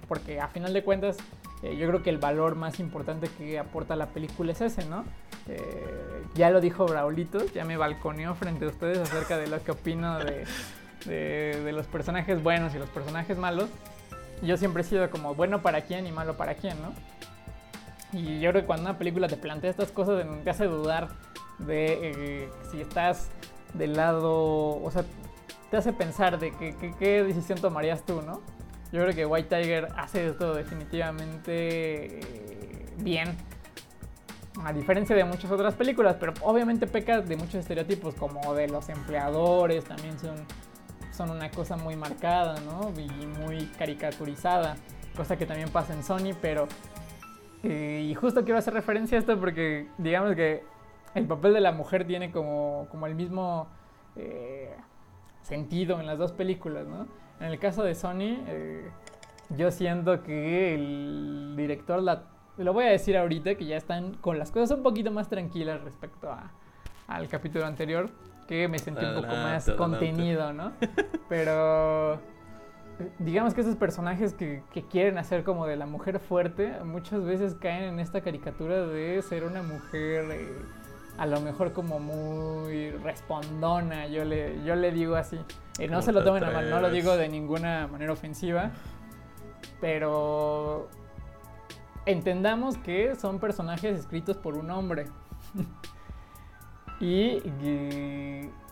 [0.09, 1.17] porque a final de cuentas
[1.63, 5.05] eh, yo creo que el valor más importante que aporta la película es ese, ¿no?
[5.49, 9.71] Eh, ya lo dijo Braulito, ya me balconeó frente a ustedes acerca de lo que
[9.73, 10.45] opino de,
[11.07, 13.69] de- los personajes buenos y los personajes malos.
[14.43, 16.93] Yo siempre he sido como bueno para quién y malo para quién, ¿no?
[18.13, 21.09] Y yo creo que cuando una película te plantea estas cosas, te hace dudar
[21.59, 21.99] de
[22.45, 23.29] eh, si estás
[23.75, 25.05] del lado, o sea,
[25.71, 28.41] te hace pensar de que, que- qué decisión tomarías tú, ¿no?
[28.93, 33.37] Yo creo que White Tiger hace esto definitivamente eh, bien.
[34.65, 38.89] A diferencia de muchas otras películas, pero obviamente peca de muchos estereotipos, como de los
[38.89, 40.37] empleadores, también son,
[41.13, 42.93] son una cosa muy marcada, ¿no?
[43.01, 44.77] Y muy caricaturizada,
[45.17, 46.67] cosa que también pasa en Sony, pero...
[47.63, 50.65] eh, y justo quiero hacer referencia a esto porque digamos que
[51.15, 53.69] el papel de la mujer tiene como, como el mismo
[54.17, 54.75] eh,
[55.43, 57.07] sentido en las dos películas, ¿no?
[57.41, 58.91] En el caso de Sony, eh,
[59.57, 62.25] yo siento que el director la
[62.59, 65.83] lo voy a decir ahorita que ya están con las cosas un poquito más tranquilas
[65.83, 66.51] respecto a,
[67.07, 68.11] al capítulo anterior,
[68.47, 70.73] que me sentí un poco más Adelante, contenido, ¿no?
[71.29, 72.21] Pero
[73.19, 77.55] digamos que esos personajes que, que quieren hacer como de la mujer fuerte, muchas veces
[77.55, 80.59] caen en esta caricatura de ser una mujer eh,
[81.19, 85.37] a lo mejor como muy respondona, yo le, yo le digo así.
[85.79, 88.71] Eh, no ¿Cómo se lo tomen a mal, no lo digo de ninguna manera ofensiva,
[89.81, 90.89] pero
[92.09, 95.07] entendamos que son personajes escritos por un hombre.
[97.01, 97.43] y,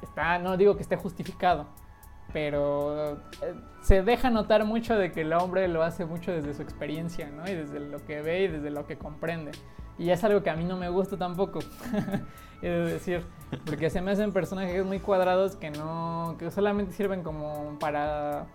[0.02, 1.66] está, no digo que esté justificado,
[2.32, 6.62] pero eh, se deja notar mucho de que el hombre lo hace mucho desde su
[6.62, 7.46] experiencia, ¿no?
[7.46, 9.52] Y desde lo que ve y desde lo que comprende.
[9.98, 11.58] Y es algo que a mí no me gusta tampoco.
[12.62, 13.26] es decir,
[13.66, 18.46] porque se me hacen personajes muy cuadrados que no, que solamente sirven como para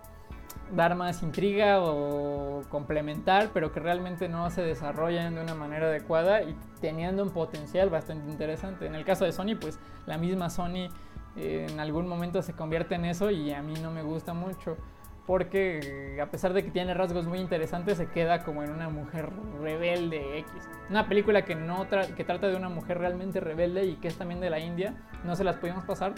[0.72, 6.42] dar más intriga o complementar, pero que realmente no se desarrollan de una manera adecuada
[6.42, 8.86] y teniendo un potencial bastante interesante.
[8.86, 10.88] En el caso de Sony, pues la misma Sony
[11.36, 14.76] eh, en algún momento se convierte en eso y a mí no me gusta mucho.
[15.24, 19.30] Porque a pesar de que tiene rasgos muy interesantes, se queda como en una mujer
[19.60, 20.52] rebelde X.
[20.90, 24.16] Una película que, no tra- que trata de una mujer realmente rebelde y que es
[24.16, 24.96] también de la India.
[25.22, 26.14] No se las pudimos pasar,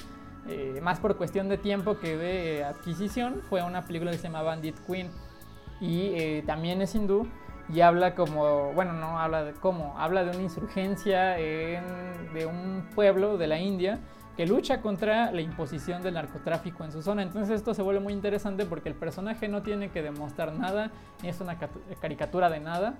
[0.49, 4.43] eh, más por cuestión de tiempo que de adquisición, fue una película que se llama
[4.43, 5.11] Bandit Queen
[5.81, 7.27] y eh, también es hindú
[7.69, 12.89] y habla como, bueno, no habla de cómo, habla de una insurgencia en- de un
[12.95, 14.01] pueblo de la India
[14.37, 17.23] que lucha contra la imposición del narcotráfico en su zona.
[17.23, 20.91] Entonces esto se vuelve muy interesante porque el personaje no tiene que demostrar nada,
[21.23, 22.95] ni es una catu- caricatura de nada.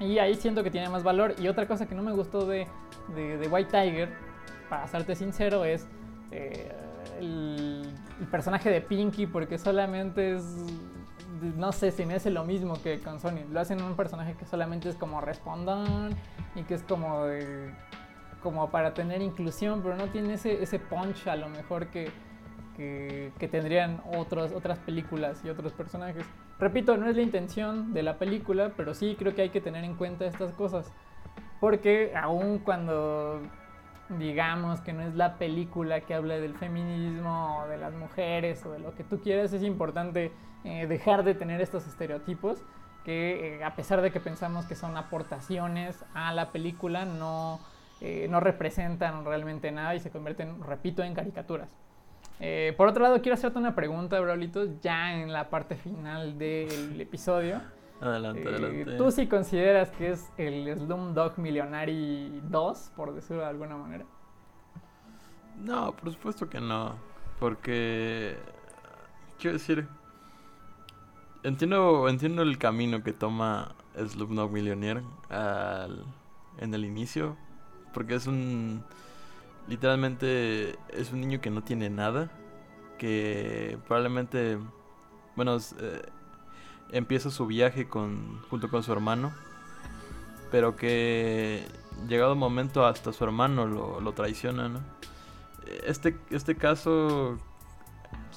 [0.00, 1.34] Y ahí siento que tiene más valor.
[1.40, 2.68] Y otra cosa que no me gustó de,
[3.16, 4.10] de, de White Tiger,
[4.70, 5.88] para serte sincero, es
[6.30, 7.82] el,
[8.20, 10.44] el personaje de Pinky, porque solamente es.
[11.56, 13.44] No sé, si me hace lo mismo que con Sony.
[13.52, 16.10] Lo hacen un personaje que solamente es como respondón
[16.56, 17.70] y que es como de-
[18.42, 22.10] como para tener inclusión, pero no tiene ese, ese punch a lo mejor que,
[22.76, 26.24] que, que tendrían otros, otras películas y otros personajes.
[26.60, 29.84] Repito, no es la intención de la película, pero sí creo que hay que tener
[29.84, 30.92] en cuenta estas cosas.
[31.60, 33.40] Porque aun cuando
[34.08, 38.72] digamos que no es la película que habla del feminismo o de las mujeres o
[38.72, 40.32] de lo que tú quieras, es importante
[40.64, 42.58] eh, dejar de tener estos estereotipos
[43.04, 47.60] que eh, a pesar de que pensamos que son aportaciones a la película, no,
[48.00, 51.74] eh, no representan realmente nada y se convierten, repito, en caricaturas.
[52.76, 57.60] Por otro lado, quiero hacerte una pregunta, Braulito, ya en la parte final del episodio.
[58.00, 58.96] Adelante, Eh, adelante.
[58.96, 64.04] ¿Tú sí consideras que es el Slumdog Millionary 2, por decirlo de alguna manera?
[65.64, 66.94] No, por supuesto que no.
[67.40, 68.36] Porque.
[69.38, 69.88] Quiero decir.
[71.42, 76.04] Entiendo, entiendo el camino que toma Slumdog Millionaire al,
[76.58, 77.36] en el inicio.
[77.92, 78.84] Porque es un.
[79.66, 82.30] Literalmente es un niño que no tiene nada.
[82.98, 84.58] Que probablemente.
[85.34, 86.02] Bueno, es, eh,
[86.90, 89.32] empieza su viaje con, junto con su hermano.
[90.50, 91.66] Pero que
[92.08, 94.80] llegado un momento hasta su hermano lo, lo traiciona, ¿no?
[95.86, 97.36] Este, este caso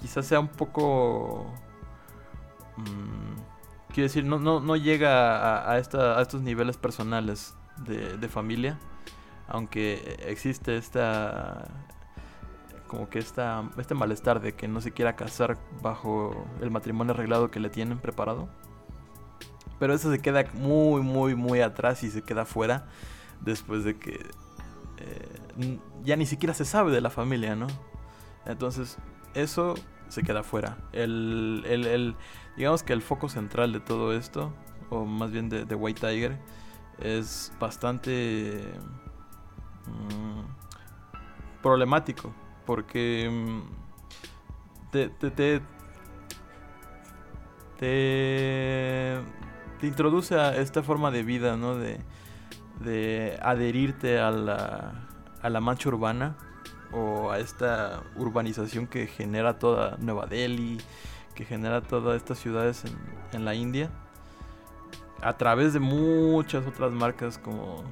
[0.02, 1.45] quizás sea un poco...
[2.78, 3.36] mm,
[3.93, 8.28] quiero decir, no, no, no llega a, a esta- a estos niveles personales de, de
[8.30, 8.78] familia,
[9.47, 11.68] aunque existe esta...
[12.92, 17.50] como que esta, este malestar de que no se quiera casar bajo el matrimonio arreglado
[17.50, 18.50] que le tienen preparado.
[19.80, 22.88] Pero eso se queda muy, muy, muy atrás y se queda fuera
[23.39, 24.20] después de que
[24.98, 27.68] eh, ya ni siquiera se sabe de la familia, ¿no?
[28.46, 28.98] Entonces,
[29.36, 29.76] eso
[30.10, 30.78] se queda fuera.
[30.92, 32.16] El, el-
[32.58, 34.52] digamos que el foco central de todo esto,
[34.89, 36.38] o más bien de, de White Tiger,
[37.00, 38.66] es bastante
[39.88, 40.42] mm,
[41.64, 42.34] problemático,
[42.72, 43.61] porque mm,
[44.91, 45.61] te, te, te,
[47.78, 49.19] te,
[49.86, 51.76] introduce a esta forma de vida, ¿no?
[51.76, 51.99] De,
[52.80, 55.09] de adherirte a la,
[55.41, 56.38] a la mancha urbana
[56.93, 60.78] o a esta urbanización que genera toda Nueva Delhi,
[61.36, 62.86] que genera todas estas ciudades
[63.34, 63.91] en la India,
[65.22, 67.84] a través de muchas otras marcas como,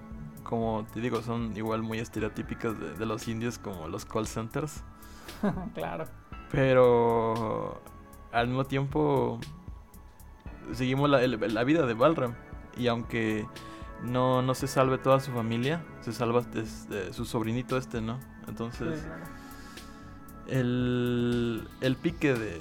[0.50, 4.84] como te digo, son igual muy estereotípicas de, de los indios como los call centers.
[5.76, 6.06] claro.
[6.52, 7.80] Pero
[8.32, 9.39] al mismo tiempo
[10.74, 12.34] seguimos la, el- la vida de Balram.
[12.76, 13.45] Y aunque
[14.04, 18.18] no, no se salve toda su familia, se salva este, su sobrinito este, ¿no?
[18.47, 19.26] Entonces, Sí, claro.
[20.47, 22.60] el, el pique de,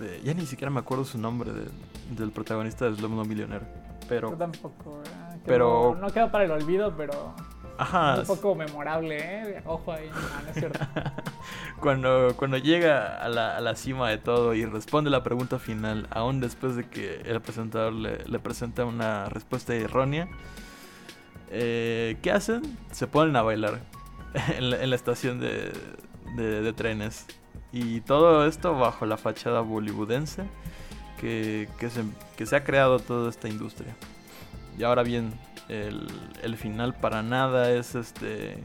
[0.00, 1.70] de- Ya ni siquiera me acuerdo su nombre de-
[2.16, 3.66] del protagonista de Slumdog Millionaire.
[4.08, 4.30] Pero...
[4.30, 4.98] Yo tampoco.
[4.98, 5.17] ¿verdad?
[5.48, 7.34] Pero- No queda para el olvido, pero.
[7.80, 8.16] Ajá.
[8.20, 9.62] Un poco memorable, ¿eh?
[9.64, 10.08] Ojo ahí.
[10.10, 10.80] No, no es cierto.
[11.80, 16.08] Cuando, cuando llega a la, a la cima de todo y responde la pregunta final,
[16.10, 20.28] aún después de que el presentador le, le presenta una respuesta errónea,
[21.50, 22.62] eh, ¿qué hacen?
[22.90, 23.78] Se ponen a bailar
[24.56, 25.72] en la, en la estación de,
[26.36, 27.26] de- de trenes.
[27.72, 30.44] Y todo esto bajo la fachada bollywoodense
[31.20, 32.02] que, que se,
[32.36, 33.94] que se ha creado toda esta industria.
[34.78, 35.32] Y ahora bien,
[35.68, 36.06] el,
[36.42, 38.62] el final para nada es este...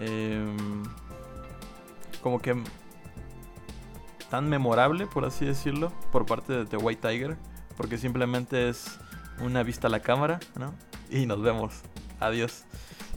[0.00, 0.82] em,
[2.22, 2.56] como que
[4.30, 7.36] tan memorable, por así decirlo, por parte de The White Tiger,
[7.76, 8.98] porque simplemente es
[9.40, 10.74] una vista a la cámara, ¿no?
[11.10, 11.74] Y nos vemos.
[12.18, 12.64] Adiós.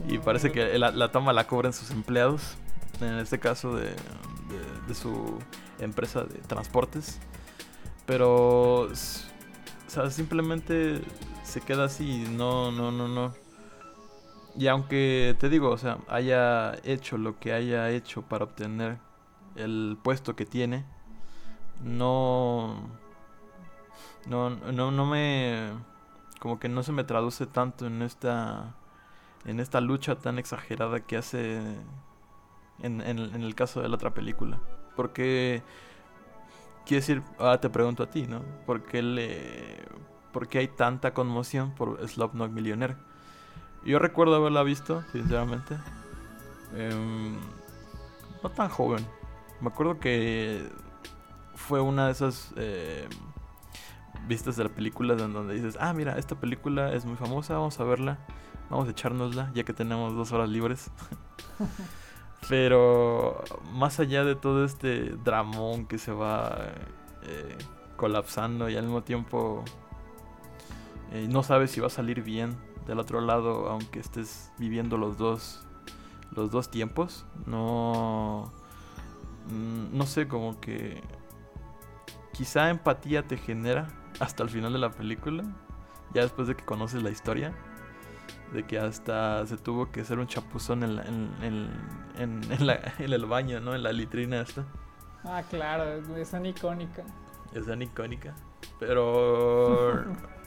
[0.08, 2.56] Y parece que la, la toma la cobran sus empleados,
[3.00, 3.94] en este caso de, de-
[4.86, 5.38] de su
[5.80, 7.18] empresa de transportes.
[8.06, 11.00] Pero, o sea, simplemente
[11.48, 13.32] se queda así, no, no, no, no.
[14.56, 18.98] Y aunque te digo, o sea, haya hecho lo que haya hecho para obtener
[19.56, 20.84] el puesto que tiene,
[21.82, 22.76] no,
[24.26, 25.70] no, no, no me,
[26.38, 28.74] como que no se me traduce tanto en esta,
[29.46, 31.58] en esta lucha tan exagerada que hace
[32.82, 34.60] en, en, el caso de la otra película.
[34.96, 35.62] Porque,
[36.84, 38.42] quiero decir, ahora te pregunto a ti, ¿no?
[38.66, 39.84] ¿Por qué, le,
[40.32, 42.96] por qué hay tanta conmoción por Slumdog Millionaire?
[43.84, 45.76] Yo recuerdo haberla visto, sinceramente.
[46.74, 47.36] Em,
[48.42, 49.06] no tan joven.
[49.60, 50.68] Me acuerdo que
[51.54, 53.08] fue una de esas eh,
[54.26, 57.80] vistas de la película en donde dices, ah, mira, esta película es muy famosa, vamos
[57.80, 58.18] a verla,
[58.70, 60.90] vamos a echárnosla, ya que tenemos dos horas libres.
[62.48, 66.72] Pero más allá de todo este dramón que se va
[67.22, 67.58] eh,
[67.96, 69.64] colapsando y al mismo tiempo
[71.12, 72.56] eh, no sabes si va a salir bien
[72.86, 75.64] del otro lado, aunque estés viviendo los dos,
[76.34, 78.50] los dos tiempos, no,
[79.50, 81.02] mm, no sé, como que
[82.32, 83.88] quizá empatía te genera
[84.20, 85.44] hasta el final de la película,
[86.14, 87.52] ya después de que conoces la historia,
[88.52, 91.70] de que hasta se tuvo que hacer un chapuzón en, la- en, en-
[92.18, 93.74] en- en la- el baño, ¿no?
[93.74, 94.64] En la litrina esta.
[95.24, 95.84] Ah, claro,
[96.16, 97.02] es tan icónica.
[97.52, 98.34] Es tan icónica.
[98.78, 100.04] Pero.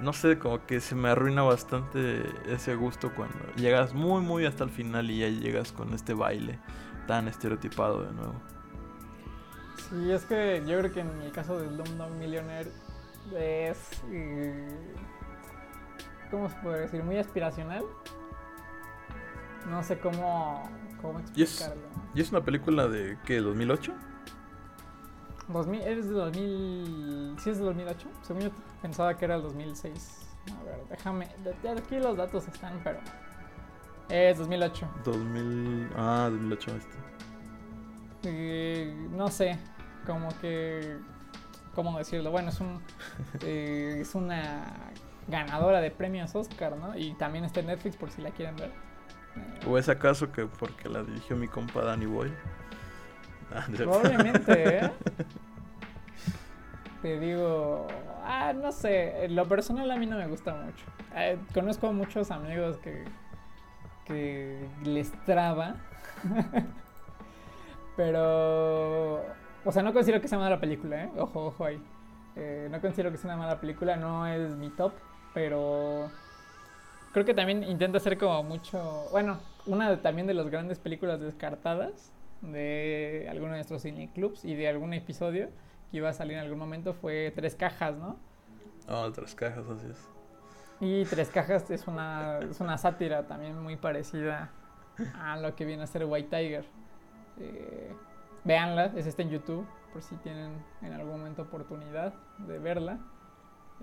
[0.00, 4.64] No sé, como que se me arruina bastante ese gusto cuando llegas muy, muy hasta
[4.64, 6.58] el final y ya llegas con este baile
[7.06, 8.34] tan estereotipado de nuevo.
[9.90, 12.70] Sí, es que yo creo que en el caso de Slumdog Millionaire
[13.36, 14.02] es.
[14.10, 14.68] eh,
[16.30, 17.02] ¿Cómo se puede decir?
[17.04, 17.84] Muy aspiracional.
[19.68, 20.68] No sé cómo,
[21.00, 21.82] cómo Y es- explicarlo.
[22.14, 23.40] ¿Y es una película de qué?
[23.40, 23.92] ¿2008?
[25.48, 27.36] 2000, ¿Eres de 2000?
[27.38, 28.08] ¿Sí es de 2008?
[28.22, 30.28] Según yo pensaba que era el 2006.
[30.50, 31.28] A ver, déjame.
[31.62, 32.98] Ya aquí los datos están, pero.
[34.08, 34.88] Es 2008.
[35.04, 35.90] 2000.
[35.96, 36.98] Ah, 2008 este.
[38.24, 39.58] Eh, no sé,
[40.06, 40.98] como que.
[41.74, 42.30] ¿Cómo decirlo?
[42.30, 42.80] Bueno, es un.
[43.40, 44.64] eh, es una
[45.28, 46.96] ganadora de premios Oscar, ¿no?
[46.96, 48.72] Y también está en Netflix por si la quieren ver.
[49.66, 52.36] ¿O es acaso que porque la dirigió mi compa Danny Boyle?
[53.76, 54.90] Probablemente, ¿eh?
[57.02, 57.88] Te digo,
[58.24, 60.84] ah, no sé, lo personal a mí no me gusta mucho.
[61.16, 63.04] Eh, conozco a muchos amigos que,
[64.04, 65.74] que les traba,
[67.96, 69.16] pero,
[69.64, 71.10] o sea, no considero que sea mala película, ¿eh?
[71.18, 71.82] Ojo, ojo ahí.
[72.36, 74.92] Eh, no considero que sea una mala película, no es mi top,
[75.34, 76.10] pero
[77.12, 81.20] creo que también intenta hacer como mucho, bueno, una de- también de las grandes películas
[81.20, 82.10] descartadas
[82.42, 85.48] de alguno de nuestros cineclubs y de algún episodio
[85.90, 88.16] que iba a salir en algún momento fue Tres Cajas, ¿no?
[88.88, 90.08] Ah, otras cajas, así es.
[90.80, 94.50] Y Tres Cajas es una, es una sátira también muy parecida
[95.20, 96.64] a lo que viene a ser White Tiger.
[97.38, 97.92] Eh,
[98.44, 102.98] véanla, es esta en YouTube, por si tienen en algún momento oportunidad de verla.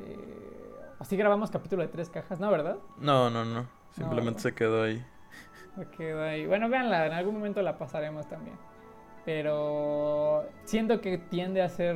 [0.01, 2.51] Eh, así grabamos capítulo de Tres Cajas, ¿no?
[2.51, 2.77] ¿Verdad?
[2.97, 3.67] No, no, no.
[3.91, 5.03] Simplemente se quedó ahí.
[5.75, 6.45] Me quedo ahí.
[6.45, 8.55] Bueno, véanla, en algún momento la pasaremos también.
[9.25, 11.95] Pero siento que tiende a ser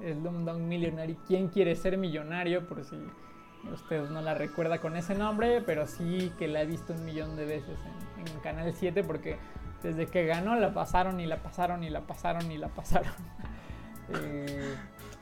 [0.00, 1.16] Slumdog Millionaire.
[1.26, 2.66] ¿Quién quiere ser millonario?
[2.66, 2.96] Por si
[3.72, 7.34] Usted no la recuerda con ese nombre, pero sí que la ha visto un millón
[7.36, 7.78] de veces
[8.18, 9.38] en, Canal 7 porque
[9.82, 13.12] desde que ganó la pasaron y la pasaron y la pasaron y la pasaron.
[14.20, 14.74] Eh,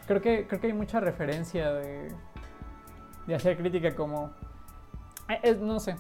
[0.09, 2.09] creo, que, creo que hay mucha referencia de,
[3.29, 4.33] de hacer crítica como...
[5.29, 5.97] eh, es- no sé, eh,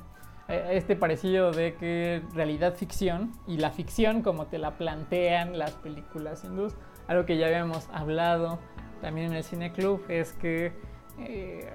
[0.52, 6.44] este parecido de que realidad ficción y la ficción como te la plantean las películas
[6.44, 6.74] hindús,
[7.08, 8.58] algo que ya habíamos hablado
[9.00, 10.72] también en el Cine Club es que
[11.18, 11.70] eh,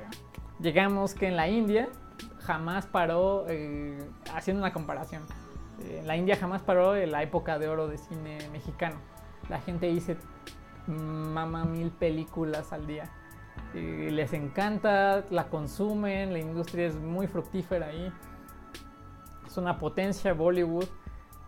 [0.60, 1.90] llegamos que en la India
[2.40, 4.00] jamás paró, eh,
[4.34, 5.24] haciendo una comparación,
[5.84, 8.96] eh, en la India jamás paró la época de oro de cine mexicano.
[9.50, 10.18] La gente dice
[10.88, 13.12] mama mil películas al día.
[13.74, 18.12] Y les encanta, la consumen, la industria es muy fructífera ahí.
[19.58, 20.86] Una potencia Bollywood,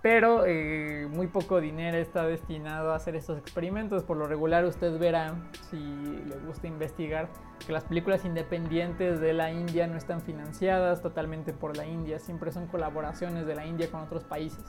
[0.02, 4.04] pero eh, muy poco dinero está destinado a hacer estos experimentos.
[4.04, 5.36] Por lo regular usted verá,
[5.70, 7.30] si le gusta investigar,
[7.66, 12.52] que las películas independientes de la India no están financiadas totalmente por la India, siempre
[12.52, 14.64] son colaboraciones de la India con otros países.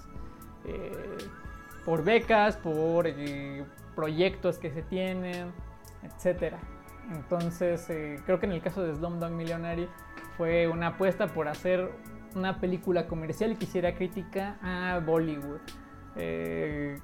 [0.64, 1.16] Eh,
[1.84, 3.64] por becas, por eh,
[3.94, 5.52] proyectos que se tienen,
[6.02, 6.58] etcétera.
[7.12, 9.88] Entonces, eh, creo que en el caso de Slumdog Millionaire
[10.36, 11.90] fue una apuesta por hacer
[12.34, 15.60] una película comercial que hiciera crítica a Bollywood.
[16.16, 16.98] Eh,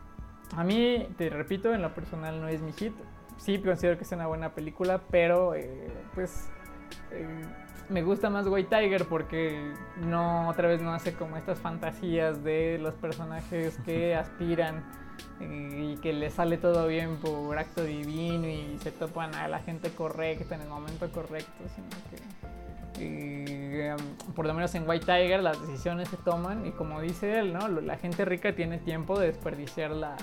[0.55, 2.95] a mí, te repito, en lo personal no es mi hit.
[3.39, 6.49] Sí considero que es una buena película, pero eh, pues
[7.11, 7.27] eh,
[7.89, 12.79] me gusta más White Tiger porque no otra vez no hace como estas fantasías de
[12.81, 14.85] los personajes que aspiran
[15.41, 19.91] y que les sale todo bien por acto divino y se topan a la gente
[19.91, 22.66] correcta en el momento correcto, sino que
[22.99, 23.97] eh,
[24.35, 27.69] por lo menos en White Tiger las decisiones se toman y como dice él, ¿no?
[27.69, 30.23] La gente rica tiene tiempo de desperdiciar las,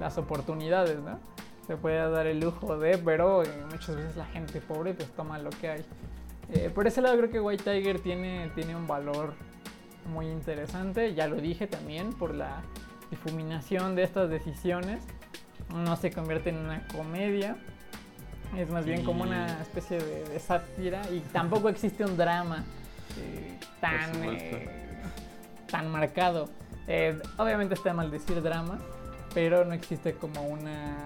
[0.00, 1.18] las oportunidades, ¿no?
[1.66, 5.38] Se puede dar el lujo de, pero eh, muchas veces la gente pobre pues toma
[5.38, 5.84] lo que hay.
[6.52, 9.34] Eh, por ese lado creo que White Tiger tiene, tiene un valor
[10.06, 12.62] muy interesante, ya lo dije también, por la
[13.10, 15.04] difuminación de estas decisiones.
[15.74, 17.58] No se convierte en una comedia,
[18.56, 22.64] es más bien como una especie de, de sátira y tampoco existe un drama
[23.18, 24.68] eh, tan, eh,
[25.70, 26.48] tan marcado.
[26.86, 28.78] Eh, obviamente está mal decir drama,
[29.34, 30.96] pero no existe como una,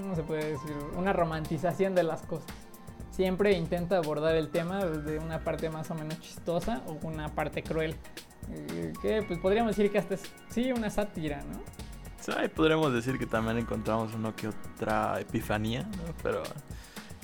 [0.00, 0.72] ¿cómo se puede decir?
[0.96, 2.48] Una romantización de las cosas.
[3.10, 7.62] Siempre intenta abordar el tema desde una parte más o menos chistosa o una parte
[7.62, 7.96] cruel.
[8.50, 11.60] Eh, que pues podríamos decir que hasta es, sí, una sátira, ¿no?
[12.20, 16.14] Sí, podríamos decir que también encontramos uno que otra epifanía, ¿no?
[16.22, 16.42] pero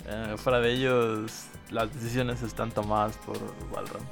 [0.06, 3.38] eh, fuera de ellos las decisiones están tomadas por
[3.70, 4.02] Balram.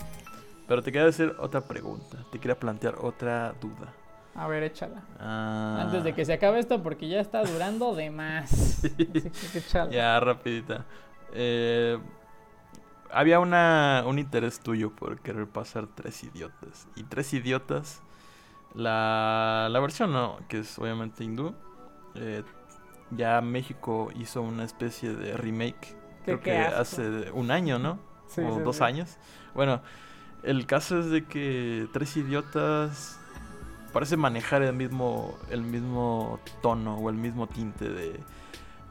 [0.67, 3.93] Pero te quería hacer otra pregunta, te quería plantear otra duda.
[4.35, 5.03] A ver, échala.
[5.21, 8.51] Ah, Antes de que se acabe esto, porque ya está durando de más.
[8.85, 8.91] Así
[9.53, 9.91] que échala.
[9.91, 10.87] Ya, rapidita.
[11.35, 11.99] Eh,
[13.11, 16.89] había una, un interés tuyo por querer pasar Tres Idiotas.
[16.97, 18.01] Y Tres Idiotas,
[18.75, 21.55] la, la versión no, que es obviamente hindú.
[22.15, 22.43] eh,
[23.11, 25.97] ya México hizo una especie de remake.
[26.25, 27.99] Creo que hace un año, ¿no?
[28.27, 28.85] Sí, o sí, dos sí.
[28.85, 29.19] años.
[29.55, 29.83] Bueno,
[30.43, 33.19] el caso es de que Tres Idiotas
[33.93, 38.21] parece manejar el mismo, el mismo tono o el mismo tinte de,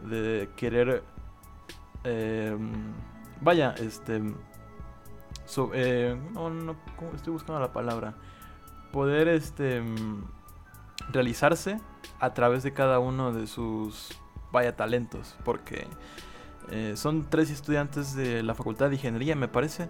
[0.07, 1.03] de querer...
[2.03, 2.55] eh,
[3.41, 4.21] vaya, este...
[5.45, 6.75] so- eh, no, no,
[7.15, 8.13] estoy buscando la palabra.
[8.91, 9.81] Poder, este...
[11.11, 11.79] realizarse
[12.19, 14.19] a través de cada uno de sus,
[14.51, 15.35] vaya, talentos.
[15.43, 15.87] Porque
[16.69, 19.89] eh, son tres estudiantes de la Facultad de Ingeniería, me parece.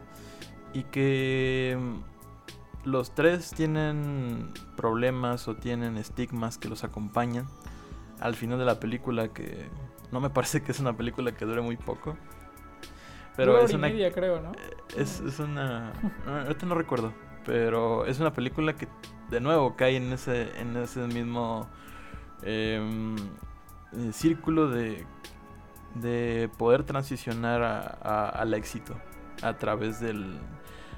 [0.74, 7.47] Y que mm, los tres tienen problemas o tienen estigmas que los acompañan.
[8.20, 9.68] Al final de la película, que
[10.12, 12.18] no me parece que es una película que dure muy poco.
[13.36, 14.52] Pero Dura es una, media, creo, ¿no?
[14.97, 15.93] es, es una.
[16.28, 17.14] Ahorita no recuerdo.
[17.46, 18.88] Pero es una película que
[19.30, 21.68] de nuevo cae en ese, en ese mismo
[22.44, 23.16] em,
[23.94, 25.06] eh, círculo de,
[25.96, 28.96] de poder transicionar a- a- al éxito
[29.42, 30.39] a través del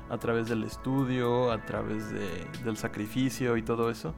[0.10, 4.14] a través del estudio, a través de- del sacrificio y todo eso.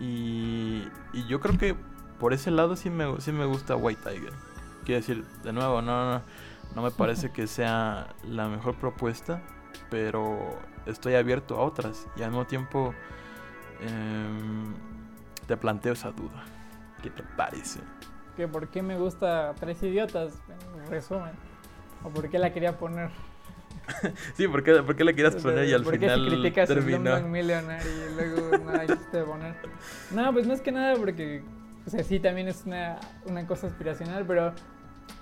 [0.00, 1.74] Y, y yo creo que
[2.18, 4.32] por ese lado sí me, sí me gusta White Tiger.
[4.84, 6.22] Quiero decir, de nuevo, no, no,
[6.74, 9.40] no me parece que sea la mejor propuesta,
[9.90, 12.94] pero estoy abierto a otras y al mismo tiempo
[13.80, 14.74] em,
[15.46, 16.44] te planteo esa duda.
[17.02, 17.80] ¿Qué te parece?
[18.36, 20.34] Que por qué me gusta Tres Idiotas,
[20.76, 21.32] en resumen.
[22.04, 23.10] O por qué la quería poner.
[24.36, 27.20] Sí, ¿por qué, por qué le quieras poner y al ¿Por qué final criticas terminó?
[27.22, 29.56] Millionaire y luego no la quisiste poner?
[30.12, 31.42] No, pues más que nada porque,
[31.86, 34.48] o sea, sí, también es una, una cosa aspiracional, pero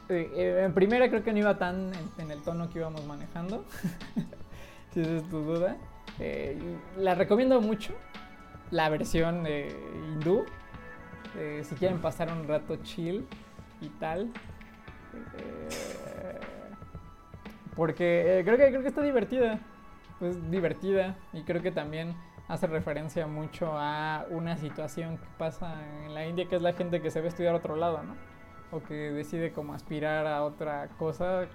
[0.09, 3.07] eh, eh, en primera creo que no iba tan en, en el tono que íbamos
[3.07, 3.65] manejando.
[4.91, 5.77] si esa es tu duda.
[6.19, 6.59] Eh,
[6.97, 7.95] la recomiendo mucho.
[8.71, 9.69] La versión eh,
[10.13, 10.45] hindú.
[11.37, 13.27] Eh, si quieren pasar un rato chill
[13.81, 14.31] y tal.
[17.77, 19.59] Porque creo, que, creo que está divertida.
[20.19, 21.17] Pues divertida.
[21.33, 22.15] Y creo que también
[22.49, 25.75] hace referencia mucho a una situación que pasa
[26.05, 28.17] en la India, que es la gente que se ve estudiar a otro lado, ¿no?
[28.73, 31.47] O que decide como aspirar a otra cosa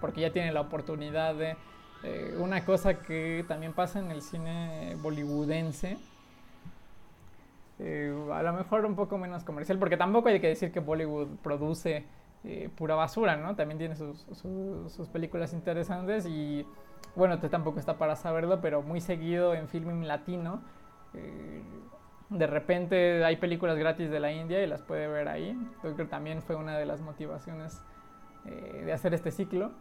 [0.00, 1.56] porque ya tiene la oportunidad de...
[2.02, 5.98] eh, una cosa que también pasa en el cine bollywoodense,
[7.78, 11.28] eh, a lo mejor un poco menos comercial, porque tampoco hay que decir que Bollywood
[11.42, 12.04] produce
[12.44, 13.54] eh, pura basura, ¿no?
[13.54, 16.66] También tiene sus, sus- películas interesantes y,
[17.14, 20.60] bueno, usted tampoco está para saberlo, pero muy seguido en filming latino,
[22.30, 25.52] de repente hay películas gratis de la India y las puede ver ahí.
[25.76, 27.80] Yo creo que también fue una de las motivaciones
[28.44, 29.72] de hacer este ciclo.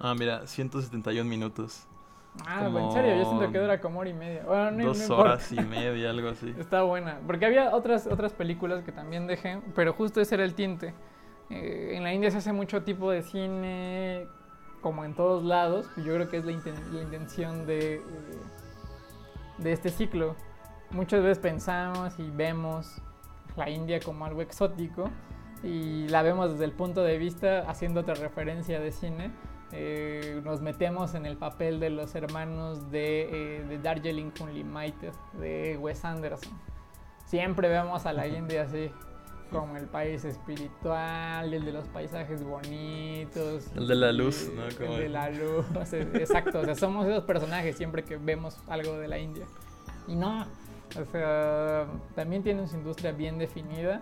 [0.00, 1.86] Ah, mira, 171 minutos.
[2.46, 4.44] Ah, en serio, yo siento que Como dura como hora y media.
[4.46, 6.54] Bueno, no, no Dos horas y media, algo así.
[6.58, 7.18] Está buena.
[7.26, 10.94] Porque había otras, otras películas que también dejé, pero justo ese era el tinte.
[11.50, 14.26] Eh, en la India se hace mucho tipo de cine,
[14.80, 15.86] como en todos lados.
[15.96, 18.02] y Yo creo que es la, inten- la intención de, eh,
[19.58, 20.36] de este ciclo.
[20.90, 23.02] Muchas veces pensamos y vemos
[23.56, 25.10] la India como algo exótico
[25.62, 29.30] y la vemos desde el punto de vista, haciendo otra referencia de cine,
[29.72, 35.76] eh, nos metemos en el papel de los hermanos de, eh, de Darjeeling Unlimited, de
[35.78, 36.52] Wes Anderson.
[37.26, 38.90] Siempre vemos a la India así,
[39.52, 43.66] como el país espiritual, el de los paisajes bonitos.
[43.76, 44.64] El de la luz, ¿no?
[44.66, 46.60] El Como de el- la luz, exacto.
[46.60, 49.46] O sea, somos esos personajes siempre que vemos algo de la India.
[50.08, 50.46] Y no,
[51.00, 54.00] o sea, también tienen su industria bien definida.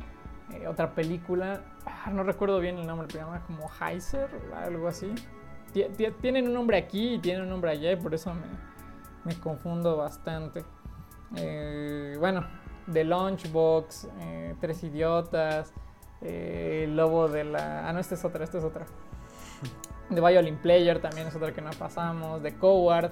[0.54, 4.88] Eh, otra película, ah, no recuerdo bien el nombre, pero se llama como Heiser, algo
[4.88, 5.12] así.
[5.72, 8.46] Ti- ti- Tienen un nombre aquí y tienen un nombre allá y por eso me,
[9.24, 10.64] me confundo bastante.
[11.36, 12.46] Eh, bueno,
[12.92, 15.72] The Lunchbox, eh, Tres Idiotas,
[16.22, 17.88] eh, El Lobo de la...
[17.88, 18.86] Ah, no, esta es otra, esta es otra.
[20.14, 22.42] The Violin Player también es otra que no pasamos.
[22.42, 23.10] The Coward,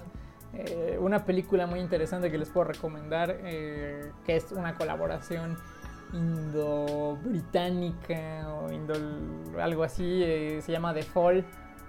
[1.00, 5.58] una película muy interesante que les puedo recomendar, que es una colaboración
[6.14, 8.94] indo-británica o indo
[9.60, 10.20] algo así,
[10.62, 11.44] se llama The Fall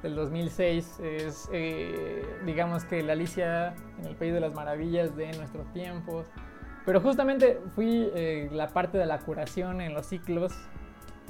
[0.08, 1.00] del 2006.
[1.02, 6.26] Es, eh, digamos que la Alicia en el País de las Maravillas de nuestros tiempos.
[6.86, 10.54] Pero justamente fui eh, la parte de la curación en los ciclos.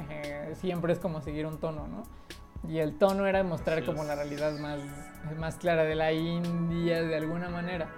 [0.09, 2.03] eh, siempre es como seguir un tono, ¿no?
[2.67, 4.79] Y el tono era mostrar como la realidad más,
[5.37, 7.89] más clara de la India de alguna manera.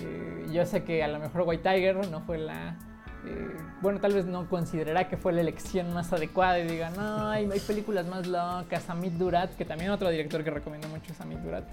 [0.00, 2.78] Eh, yo sé que a lo mejor White Tiger no fue la...
[3.24, 7.28] eh, bueno, tal vez no considerará que fue la elección más adecuada y diga, no,
[7.28, 8.88] hay, películas más locas.
[8.90, 11.64] Amit Durat, que también otro director que recomiendo mucho es Amit Durat.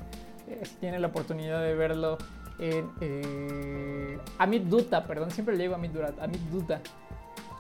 [0.48, 2.18] Eh, si tiene la oportunidad de verlo
[2.60, 2.90] en...
[3.02, 6.82] eh, Amit Dutta, perdón, siempre le digo Amit Durat, Amit Dutta.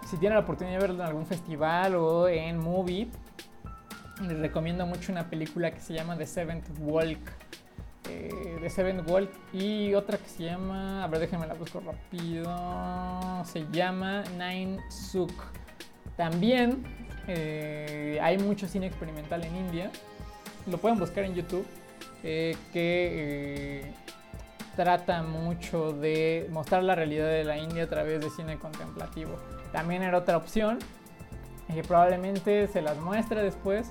[0.08, 3.10] Si tiene la oportunidad de verlo en algún festival o en movie,
[4.28, 7.20] les recomiendo mucho una película que se llama The Seventh Walk.
[8.10, 12.45] Eh, The Seventh Walk y otra que se llama, a ver déjenme la busco rápido,
[13.45, 15.32] se llama Nine Suk.
[16.18, 16.84] También
[17.28, 19.91] eh, hay mucho cine experimental en India,
[20.66, 21.66] lo pueden buscar en YouTube,
[22.24, 23.93] eh, que
[24.76, 29.38] trata mucho de mostrar la realidad de la India a través de cine contemplativo.
[29.72, 30.80] También era otra opción,
[31.88, 33.88] probablemente se las muestre después.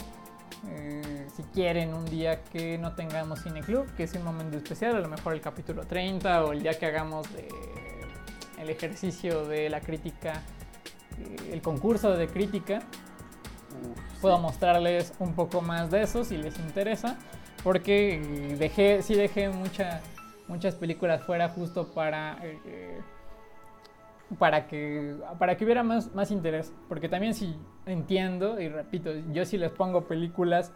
[0.68, 4.96] Eh, si quieren un día que no tengamos cine club, que es un momento especial,
[4.96, 7.48] a lo mejor el capítulo 30 o el día que hagamos de-
[8.58, 10.42] el ejercicio de la crítica,
[11.18, 12.80] eh, el concurso de crítica,
[14.20, 17.16] puedo mostrarles un poco más de eso si les interesa,
[17.62, 20.00] porque eh, dejé, sí dejé mucha-
[20.48, 23.00] muchas películas fuera justo para, eh,
[24.38, 27.56] para, que, para que hubiera más, más interés, porque también si
[27.86, 30.72] entiendo, y repito, yo si les pongo películas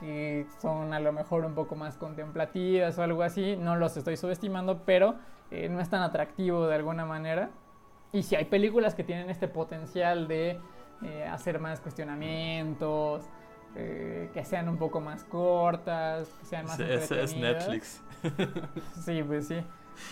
[0.00, 4.16] que son a lo mejor un poco más contemplativas o algo así, no los estoy
[4.16, 5.16] subestimando, pero
[5.50, 7.50] eh, no es tan atractivo de alguna manera.
[8.12, 10.58] Y si hay películas que tienen este potencial de
[11.02, 13.24] eh, hacer más cuestionamientos,
[13.74, 17.68] eh, que sean un poco más cortas, que sean más es entretenidas.
[17.68, 18.02] Netflix.
[19.04, 19.56] Sí, pues sí.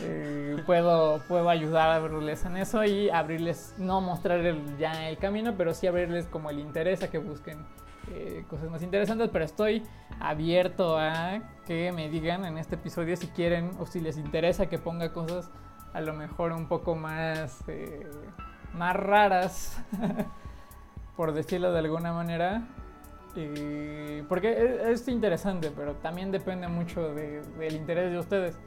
[0.00, 5.18] Eh, puedo, puedo ayudar a verles en eso y abrirles, no mostrar el- ya el
[5.18, 7.64] camino, pero sí abrirles como el interés a que busquen
[8.12, 9.28] eh, cosas más interesantes.
[9.32, 9.82] Pero estoy
[10.20, 14.78] abierto a que me digan en este episodio si quieren o si les interesa que
[14.78, 15.50] ponga cosas
[15.92, 18.06] a lo mejor un poco más, eh,
[18.74, 19.80] más raras,
[21.16, 22.62] por decirlo de alguna manera.
[24.28, 28.58] Porque e- es interesante, pero también depende mucho de- del interés de ustedes.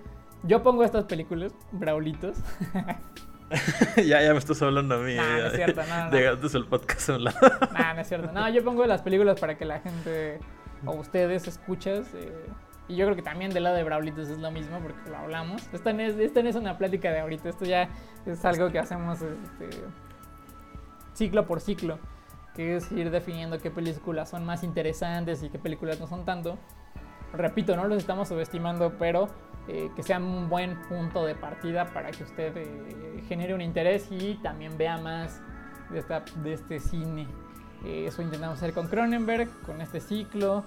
[0.44, 2.38] Yo pongo estas películas, Braulitos.
[3.98, 5.16] ya, ya me estás hablando a mí.
[5.16, 6.48] Nah, no es cierto, no, no.
[6.60, 7.38] El podcast a un lado.
[7.74, 8.32] Nah, no es cierto.
[8.32, 10.40] No, yo pongo las películas para que la gente
[10.86, 12.08] o ustedes escuchas.
[12.14, 12.48] eh,
[12.90, 15.62] y yo creo que también del lado de Braulitos es lo mismo porque lo hablamos.
[15.74, 17.90] Esta no es, esta no es una plática de ahorita, esto ya
[18.26, 19.70] es algo que hacemos este,
[21.14, 22.00] ciclo por ciclo.
[22.56, 26.58] Que es ir definiendo qué películas son más interesantes y qué películas no son tanto.
[27.34, 29.28] Repito, no los estamos subestimando, pero
[29.68, 34.07] eh, que sea un buen punto de partida para que usted eh, genere un interés
[34.11, 35.41] y también vea más
[35.89, 37.28] de, esta, de este cine.
[37.86, 40.63] Eh, eso intentamos hacer con Cronenberg, con este ciclo,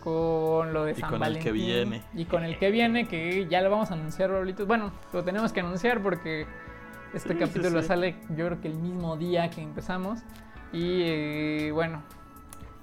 [0.00, 1.54] con lo de Y San con el que Valentín.
[1.54, 2.02] viene.
[2.14, 4.66] Y con el que viene, que ya lo vamos a anunciar, Raulito.
[4.66, 6.46] Bueno, lo tenemos que anunciar porque
[7.14, 7.88] este Sí, sí, capítulo sí.
[7.88, 10.20] sale yo creo que el mismo día que empezamos.
[10.72, 12.02] Y eh, bueno,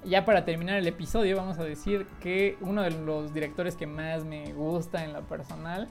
[0.04, 4.24] ya para terminar el episodio vamos a decir que uno de los directores que más
[4.24, 5.88] me gusta en lo personal,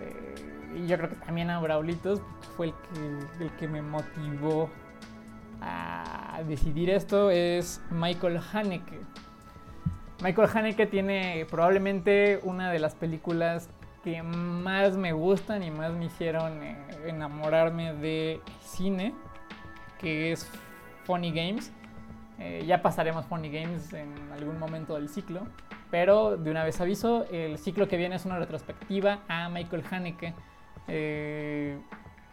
[0.00, 0.34] eh,
[0.76, 2.20] y yo creo que también a Braulitos,
[2.56, 4.70] fue el que, el que me motivó
[5.60, 9.00] a decidir esto, es Michael Haneke.
[10.22, 13.68] Michael Haneke tiene probablemente una de las películas
[14.02, 16.76] que más me gustan y más me hicieron eh,
[17.06, 19.14] enamorarme de cine,
[19.98, 20.48] que es
[21.04, 21.72] Funny Games.
[22.38, 25.46] Eh, ya pasaremos Funny Games en algún momento del ciclo,
[25.90, 30.34] pero de una vez aviso, el ciclo que viene es una retrospectiva a Michael Haneke.
[30.88, 31.78] Eh,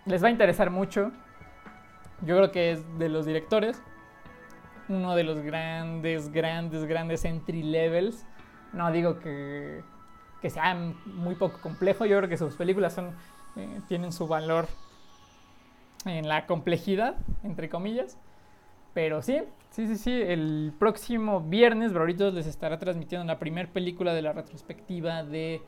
[0.05, 1.11] les va a interesar mucho.
[2.21, 3.81] Yo creo que es de los directores,
[4.89, 8.25] uno de los grandes, grandes, grandes entry levels.
[8.73, 9.83] No digo que,
[10.41, 10.75] que sea
[11.05, 13.15] muy poco complejo, yo creo que sus películas son,
[13.55, 14.67] eh, tienen su valor
[16.05, 18.17] en la complejidad, entre comillas.
[18.93, 24.13] Pero sí, sí, sí, sí, el próximo viernes Broritos les estará transmitiendo la primera película
[24.13, 25.61] de la retrospectiva de eh,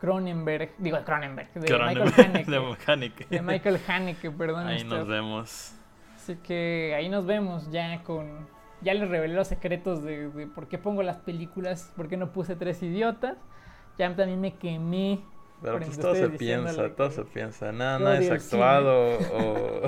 [0.00, 2.50] Cronenberg, digo de Cronenberg, de Michael Haneke.
[2.50, 3.26] de Haneke.
[3.28, 4.66] de Michael Haneke, perdón.
[4.68, 4.88] Ahí usted.
[4.88, 5.74] nos vemos.
[6.14, 8.46] Así que ahí nos vemos ya con...
[8.80, 12.32] Ya les revelé los secretos de, de por qué pongo las películas, por qué no
[12.32, 13.36] puse tres idiotas.
[13.98, 15.20] Ya también me quemé.
[15.62, 17.72] Pero pues todo se piensa, todo que- se piensa.
[17.72, 19.82] Nada, nada es actuado o,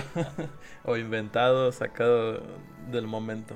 [0.90, 2.42] o inventado, sacado
[2.90, 3.54] del momento.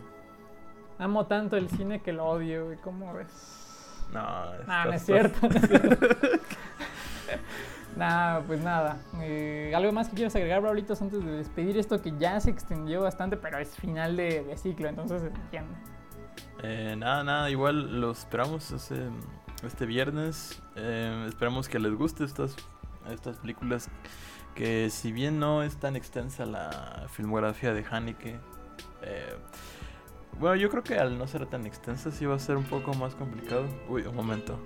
[0.99, 2.79] Amo tanto el cine que lo odio, güey.
[2.79, 4.07] ¿Cómo ves?
[4.13, 4.23] No,
[4.67, 5.49] Nah, no es cierto.
[5.49, 6.07] no es cierto.
[7.97, 8.97] Nada, pues nada.
[9.21, 13.01] Eh, ¿Algo más que quieras agregar, Braulitos, antes de despedir esto que ya se extendió
[13.03, 15.75] bastante, pero es final de, de ciclo, entonces entiendo.
[16.63, 19.11] Eh, nada, nada, igual lo esperamos ese-
[19.67, 20.63] este viernes.
[20.77, 22.57] Eh, esperamos que les guste estas,
[23.11, 23.89] estas películas.
[24.55, 28.39] Que si bien no es tan extensa la filmografía de Haneke,
[29.03, 29.37] eh,
[30.39, 32.95] bueno, yo creo que al no ser tan extensa sí va a ser un poco
[32.95, 33.67] más complicado.
[33.89, 34.59] Uy, un momento.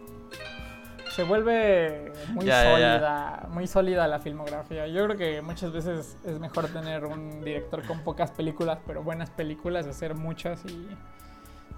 [1.15, 2.93] Se vuelve muy Ya, ya, ya.
[2.93, 4.87] sólida, muy sólida la filmografía.
[4.87, 9.31] Yo creo que muchas veces es mejor tener un director con pocas películas, pero buenas
[9.31, 10.89] películas, hacer muchas y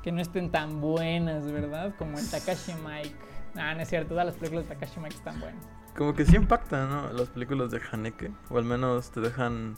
[0.03, 1.95] que no estén tan buenas, ¿verdad?
[1.99, 3.15] Como el Takashi Mike.
[3.57, 5.65] Ah, no es cierto, todas las películas de Takashi Mike están buenas.
[5.97, 7.13] Como que sí impactan, ¿no?
[7.13, 8.31] Las películas de Haneke.
[8.49, 9.77] O al menos te dejan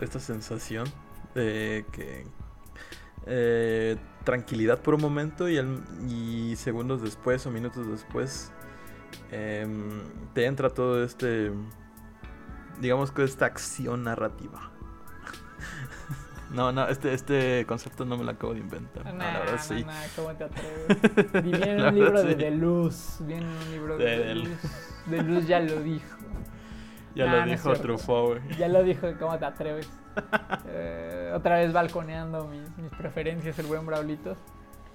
[0.00, 0.86] esta sensación
[1.34, 2.26] de que...
[3.26, 8.52] eh, tranquilidad por un momento y, segundos después o minutos después
[9.30, 10.00] em,
[10.32, 11.52] te entra todo este...
[12.80, 14.73] Digamos que esta acción narrativa.
[16.54, 19.04] No, no, este, este concepto no me lo acabo de inventar.
[19.06, 19.84] No, Nah, la verdad sí.
[19.84, 20.44] nah, ¿cómo te
[21.24, 21.42] atreves?
[21.44, 22.34] Viene un libro de.
[22.36, 23.16] De Luz.
[23.20, 24.48] Viene en un libro de, De- Luz.
[25.06, 26.16] De Luz ya lo dijo.
[27.14, 27.82] Ya lo no dijo cierto.
[27.82, 28.40] Truffaut.
[28.58, 29.88] Ya lo dijo, ¿cómo te atreves?
[30.66, 34.38] Eh, otra vez balconeando mis, mis preferencias, el buen Braulitos.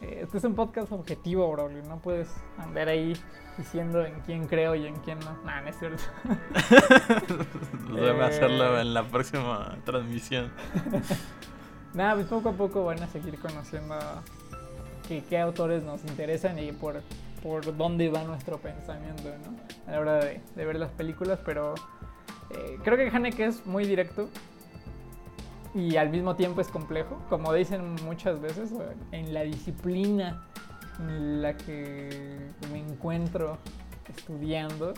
[0.02, 1.84] Eh, este es un podcast objetivo, Braulio.
[1.84, 3.14] No puedes andar ahí
[3.58, 5.38] diciendo en quién creo y en quién no.
[5.43, 6.04] Nah, no es cierto.
[7.93, 8.24] Debe Eh.
[8.24, 10.52] hacerlo en la próxima transmisión.
[11.93, 13.95] Nada, pues poco a poco van a seguir conociendo
[15.08, 17.02] qué, qué autores nos interesan y por,
[17.41, 19.58] por dónde va nuestro pensamiento, ¿no?
[19.88, 21.74] A la hora de, de ver las películas, pero
[22.52, 24.30] eh, creo que Haneke es muy directo
[25.74, 28.74] y al mismo tiempo es complejo, como dicen muchas veces,
[29.11, 30.43] en la disciplina
[30.99, 32.38] en la que
[32.72, 33.57] me encuentro
[34.07, 34.93] estudiando,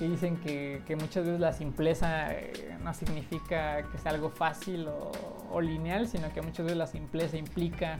[0.00, 5.12] dicen que, que muchas veces la simpleza eh, no significa que sea algo fácil o,
[5.50, 7.98] o lineal, sino que muchas veces la simpleza implica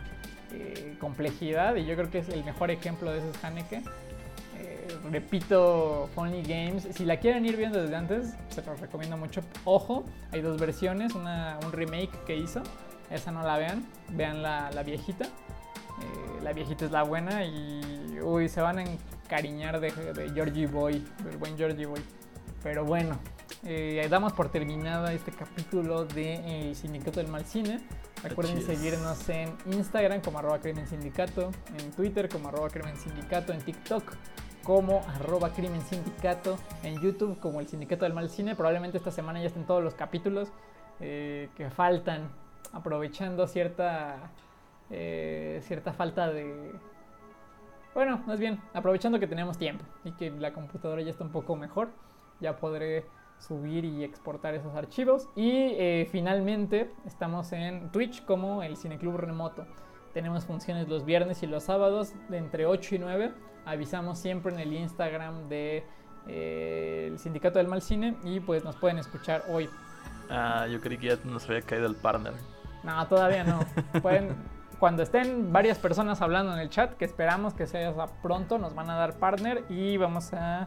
[0.52, 3.82] eh, complejidad y yo creo que es el mejor ejemplo de eso es Haneke.
[4.82, 9.40] Eh, repito, Funny Games, si la quieren ir viendo desde antes, se los recomiendo mucho.
[9.64, 12.62] Ojo, hay dos versiones, una, un remake que hizo,
[13.10, 15.26] esa no la vean, vean la, la viejita.
[16.42, 21.04] la viejita es la buena y uy, se van a encariñar de, de Georgie Boy,
[21.24, 22.00] del buen Georgie Boy.
[22.62, 23.18] Pero bueno,
[23.64, 27.80] eh, damos por terminada este capítulo de El Sindicato del Mal Cine.
[28.22, 33.60] Recuerden seguirnos en Instagram como arroba crimen sindicato, en Twitter como arroba crimen sindicato, en
[33.60, 34.14] TikTok
[34.64, 38.54] como arroba crimen sindicato, en YouTube como el sindicato del mal cine.
[38.54, 40.52] Probablemente esta semana ya estén todos los capítulos
[41.00, 42.30] eh, que faltan,
[42.72, 44.30] aprovechando cierta,
[44.90, 46.72] eh, cierta falta de...
[47.94, 51.56] Bueno, más bien, aprovechando que tenemos tiempo y que la computadora ya está un poco
[51.56, 51.90] mejor,
[52.40, 53.04] ya podré
[53.38, 55.28] subir y exportar esos archivos.
[55.34, 59.66] Y eh, finalmente estamos en Twitch como el Cineclub Remoto.
[60.14, 63.32] Tenemos funciones los viernes y los sábados de entre 8 y 9.
[63.64, 65.84] Avisamos siempre en el Instagram de
[66.26, 69.68] eh, el Sindicato del Mal Cine y pues nos pueden escuchar hoy.
[70.30, 72.32] Ah, yo creí que ya nos había caído el partner.
[72.82, 73.60] No, todavía no.
[74.02, 74.34] Pueden,
[74.78, 78.90] cuando estén varias personas hablando en el chat, que esperamos que sea pronto, nos van
[78.90, 80.66] a dar partner y vamos a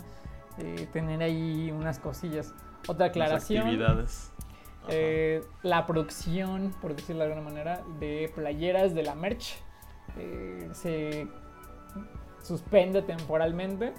[0.58, 2.54] eh, tener ahí unas cosillas.
[2.88, 3.64] Otra Las aclaración.
[3.64, 4.32] actividades.
[4.84, 4.88] Ajá.
[4.90, 9.58] Eh, la producción, por decirlo de alguna manera, de playeras de la merch
[10.18, 11.28] eh, se
[12.46, 13.94] suspende temporalmente.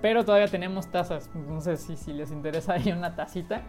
[0.00, 1.30] Pero todavía tenemos tazas.
[1.34, 3.62] Entonces, si, si les interesa, hay una tacita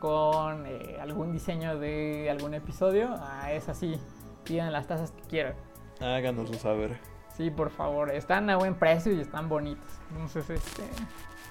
[0.00, 3.14] con eh, algún diseño de algún episodio.
[3.18, 3.98] Ah, es así.
[4.44, 5.54] Pidan las tazas que quieran.
[6.00, 6.98] Háganoslo saber.
[7.36, 8.10] Sí, por favor.
[8.10, 10.00] Están a buen precio y están bonitas.
[10.10, 10.82] Entonces, este.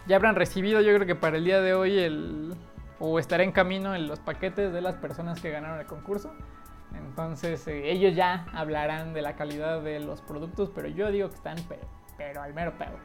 [0.07, 2.55] Ya habrán recibido, yo creo que para el día de hoy, el.
[2.99, 6.33] O estará en camino en los paquetes de las personas que ganaron el concurso.
[6.93, 11.35] Entonces, eh, ellos ya hablarán de la calidad de los productos, pero yo digo que
[11.35, 11.81] están, pero,
[12.17, 12.97] pero al mero pedo.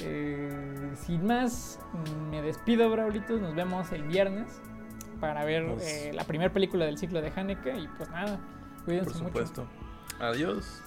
[0.00, 1.78] Eh, sin más,
[2.30, 3.40] me despido, Braulitos.
[3.40, 4.60] Nos vemos el viernes
[5.20, 7.76] para ver Pues- eh, la primera película del ciclo de Haneke.
[7.78, 8.40] Y pues nada,
[8.84, 9.26] cuídense Por mucho.
[9.28, 9.66] supuesto.
[10.18, 10.82] Adiós.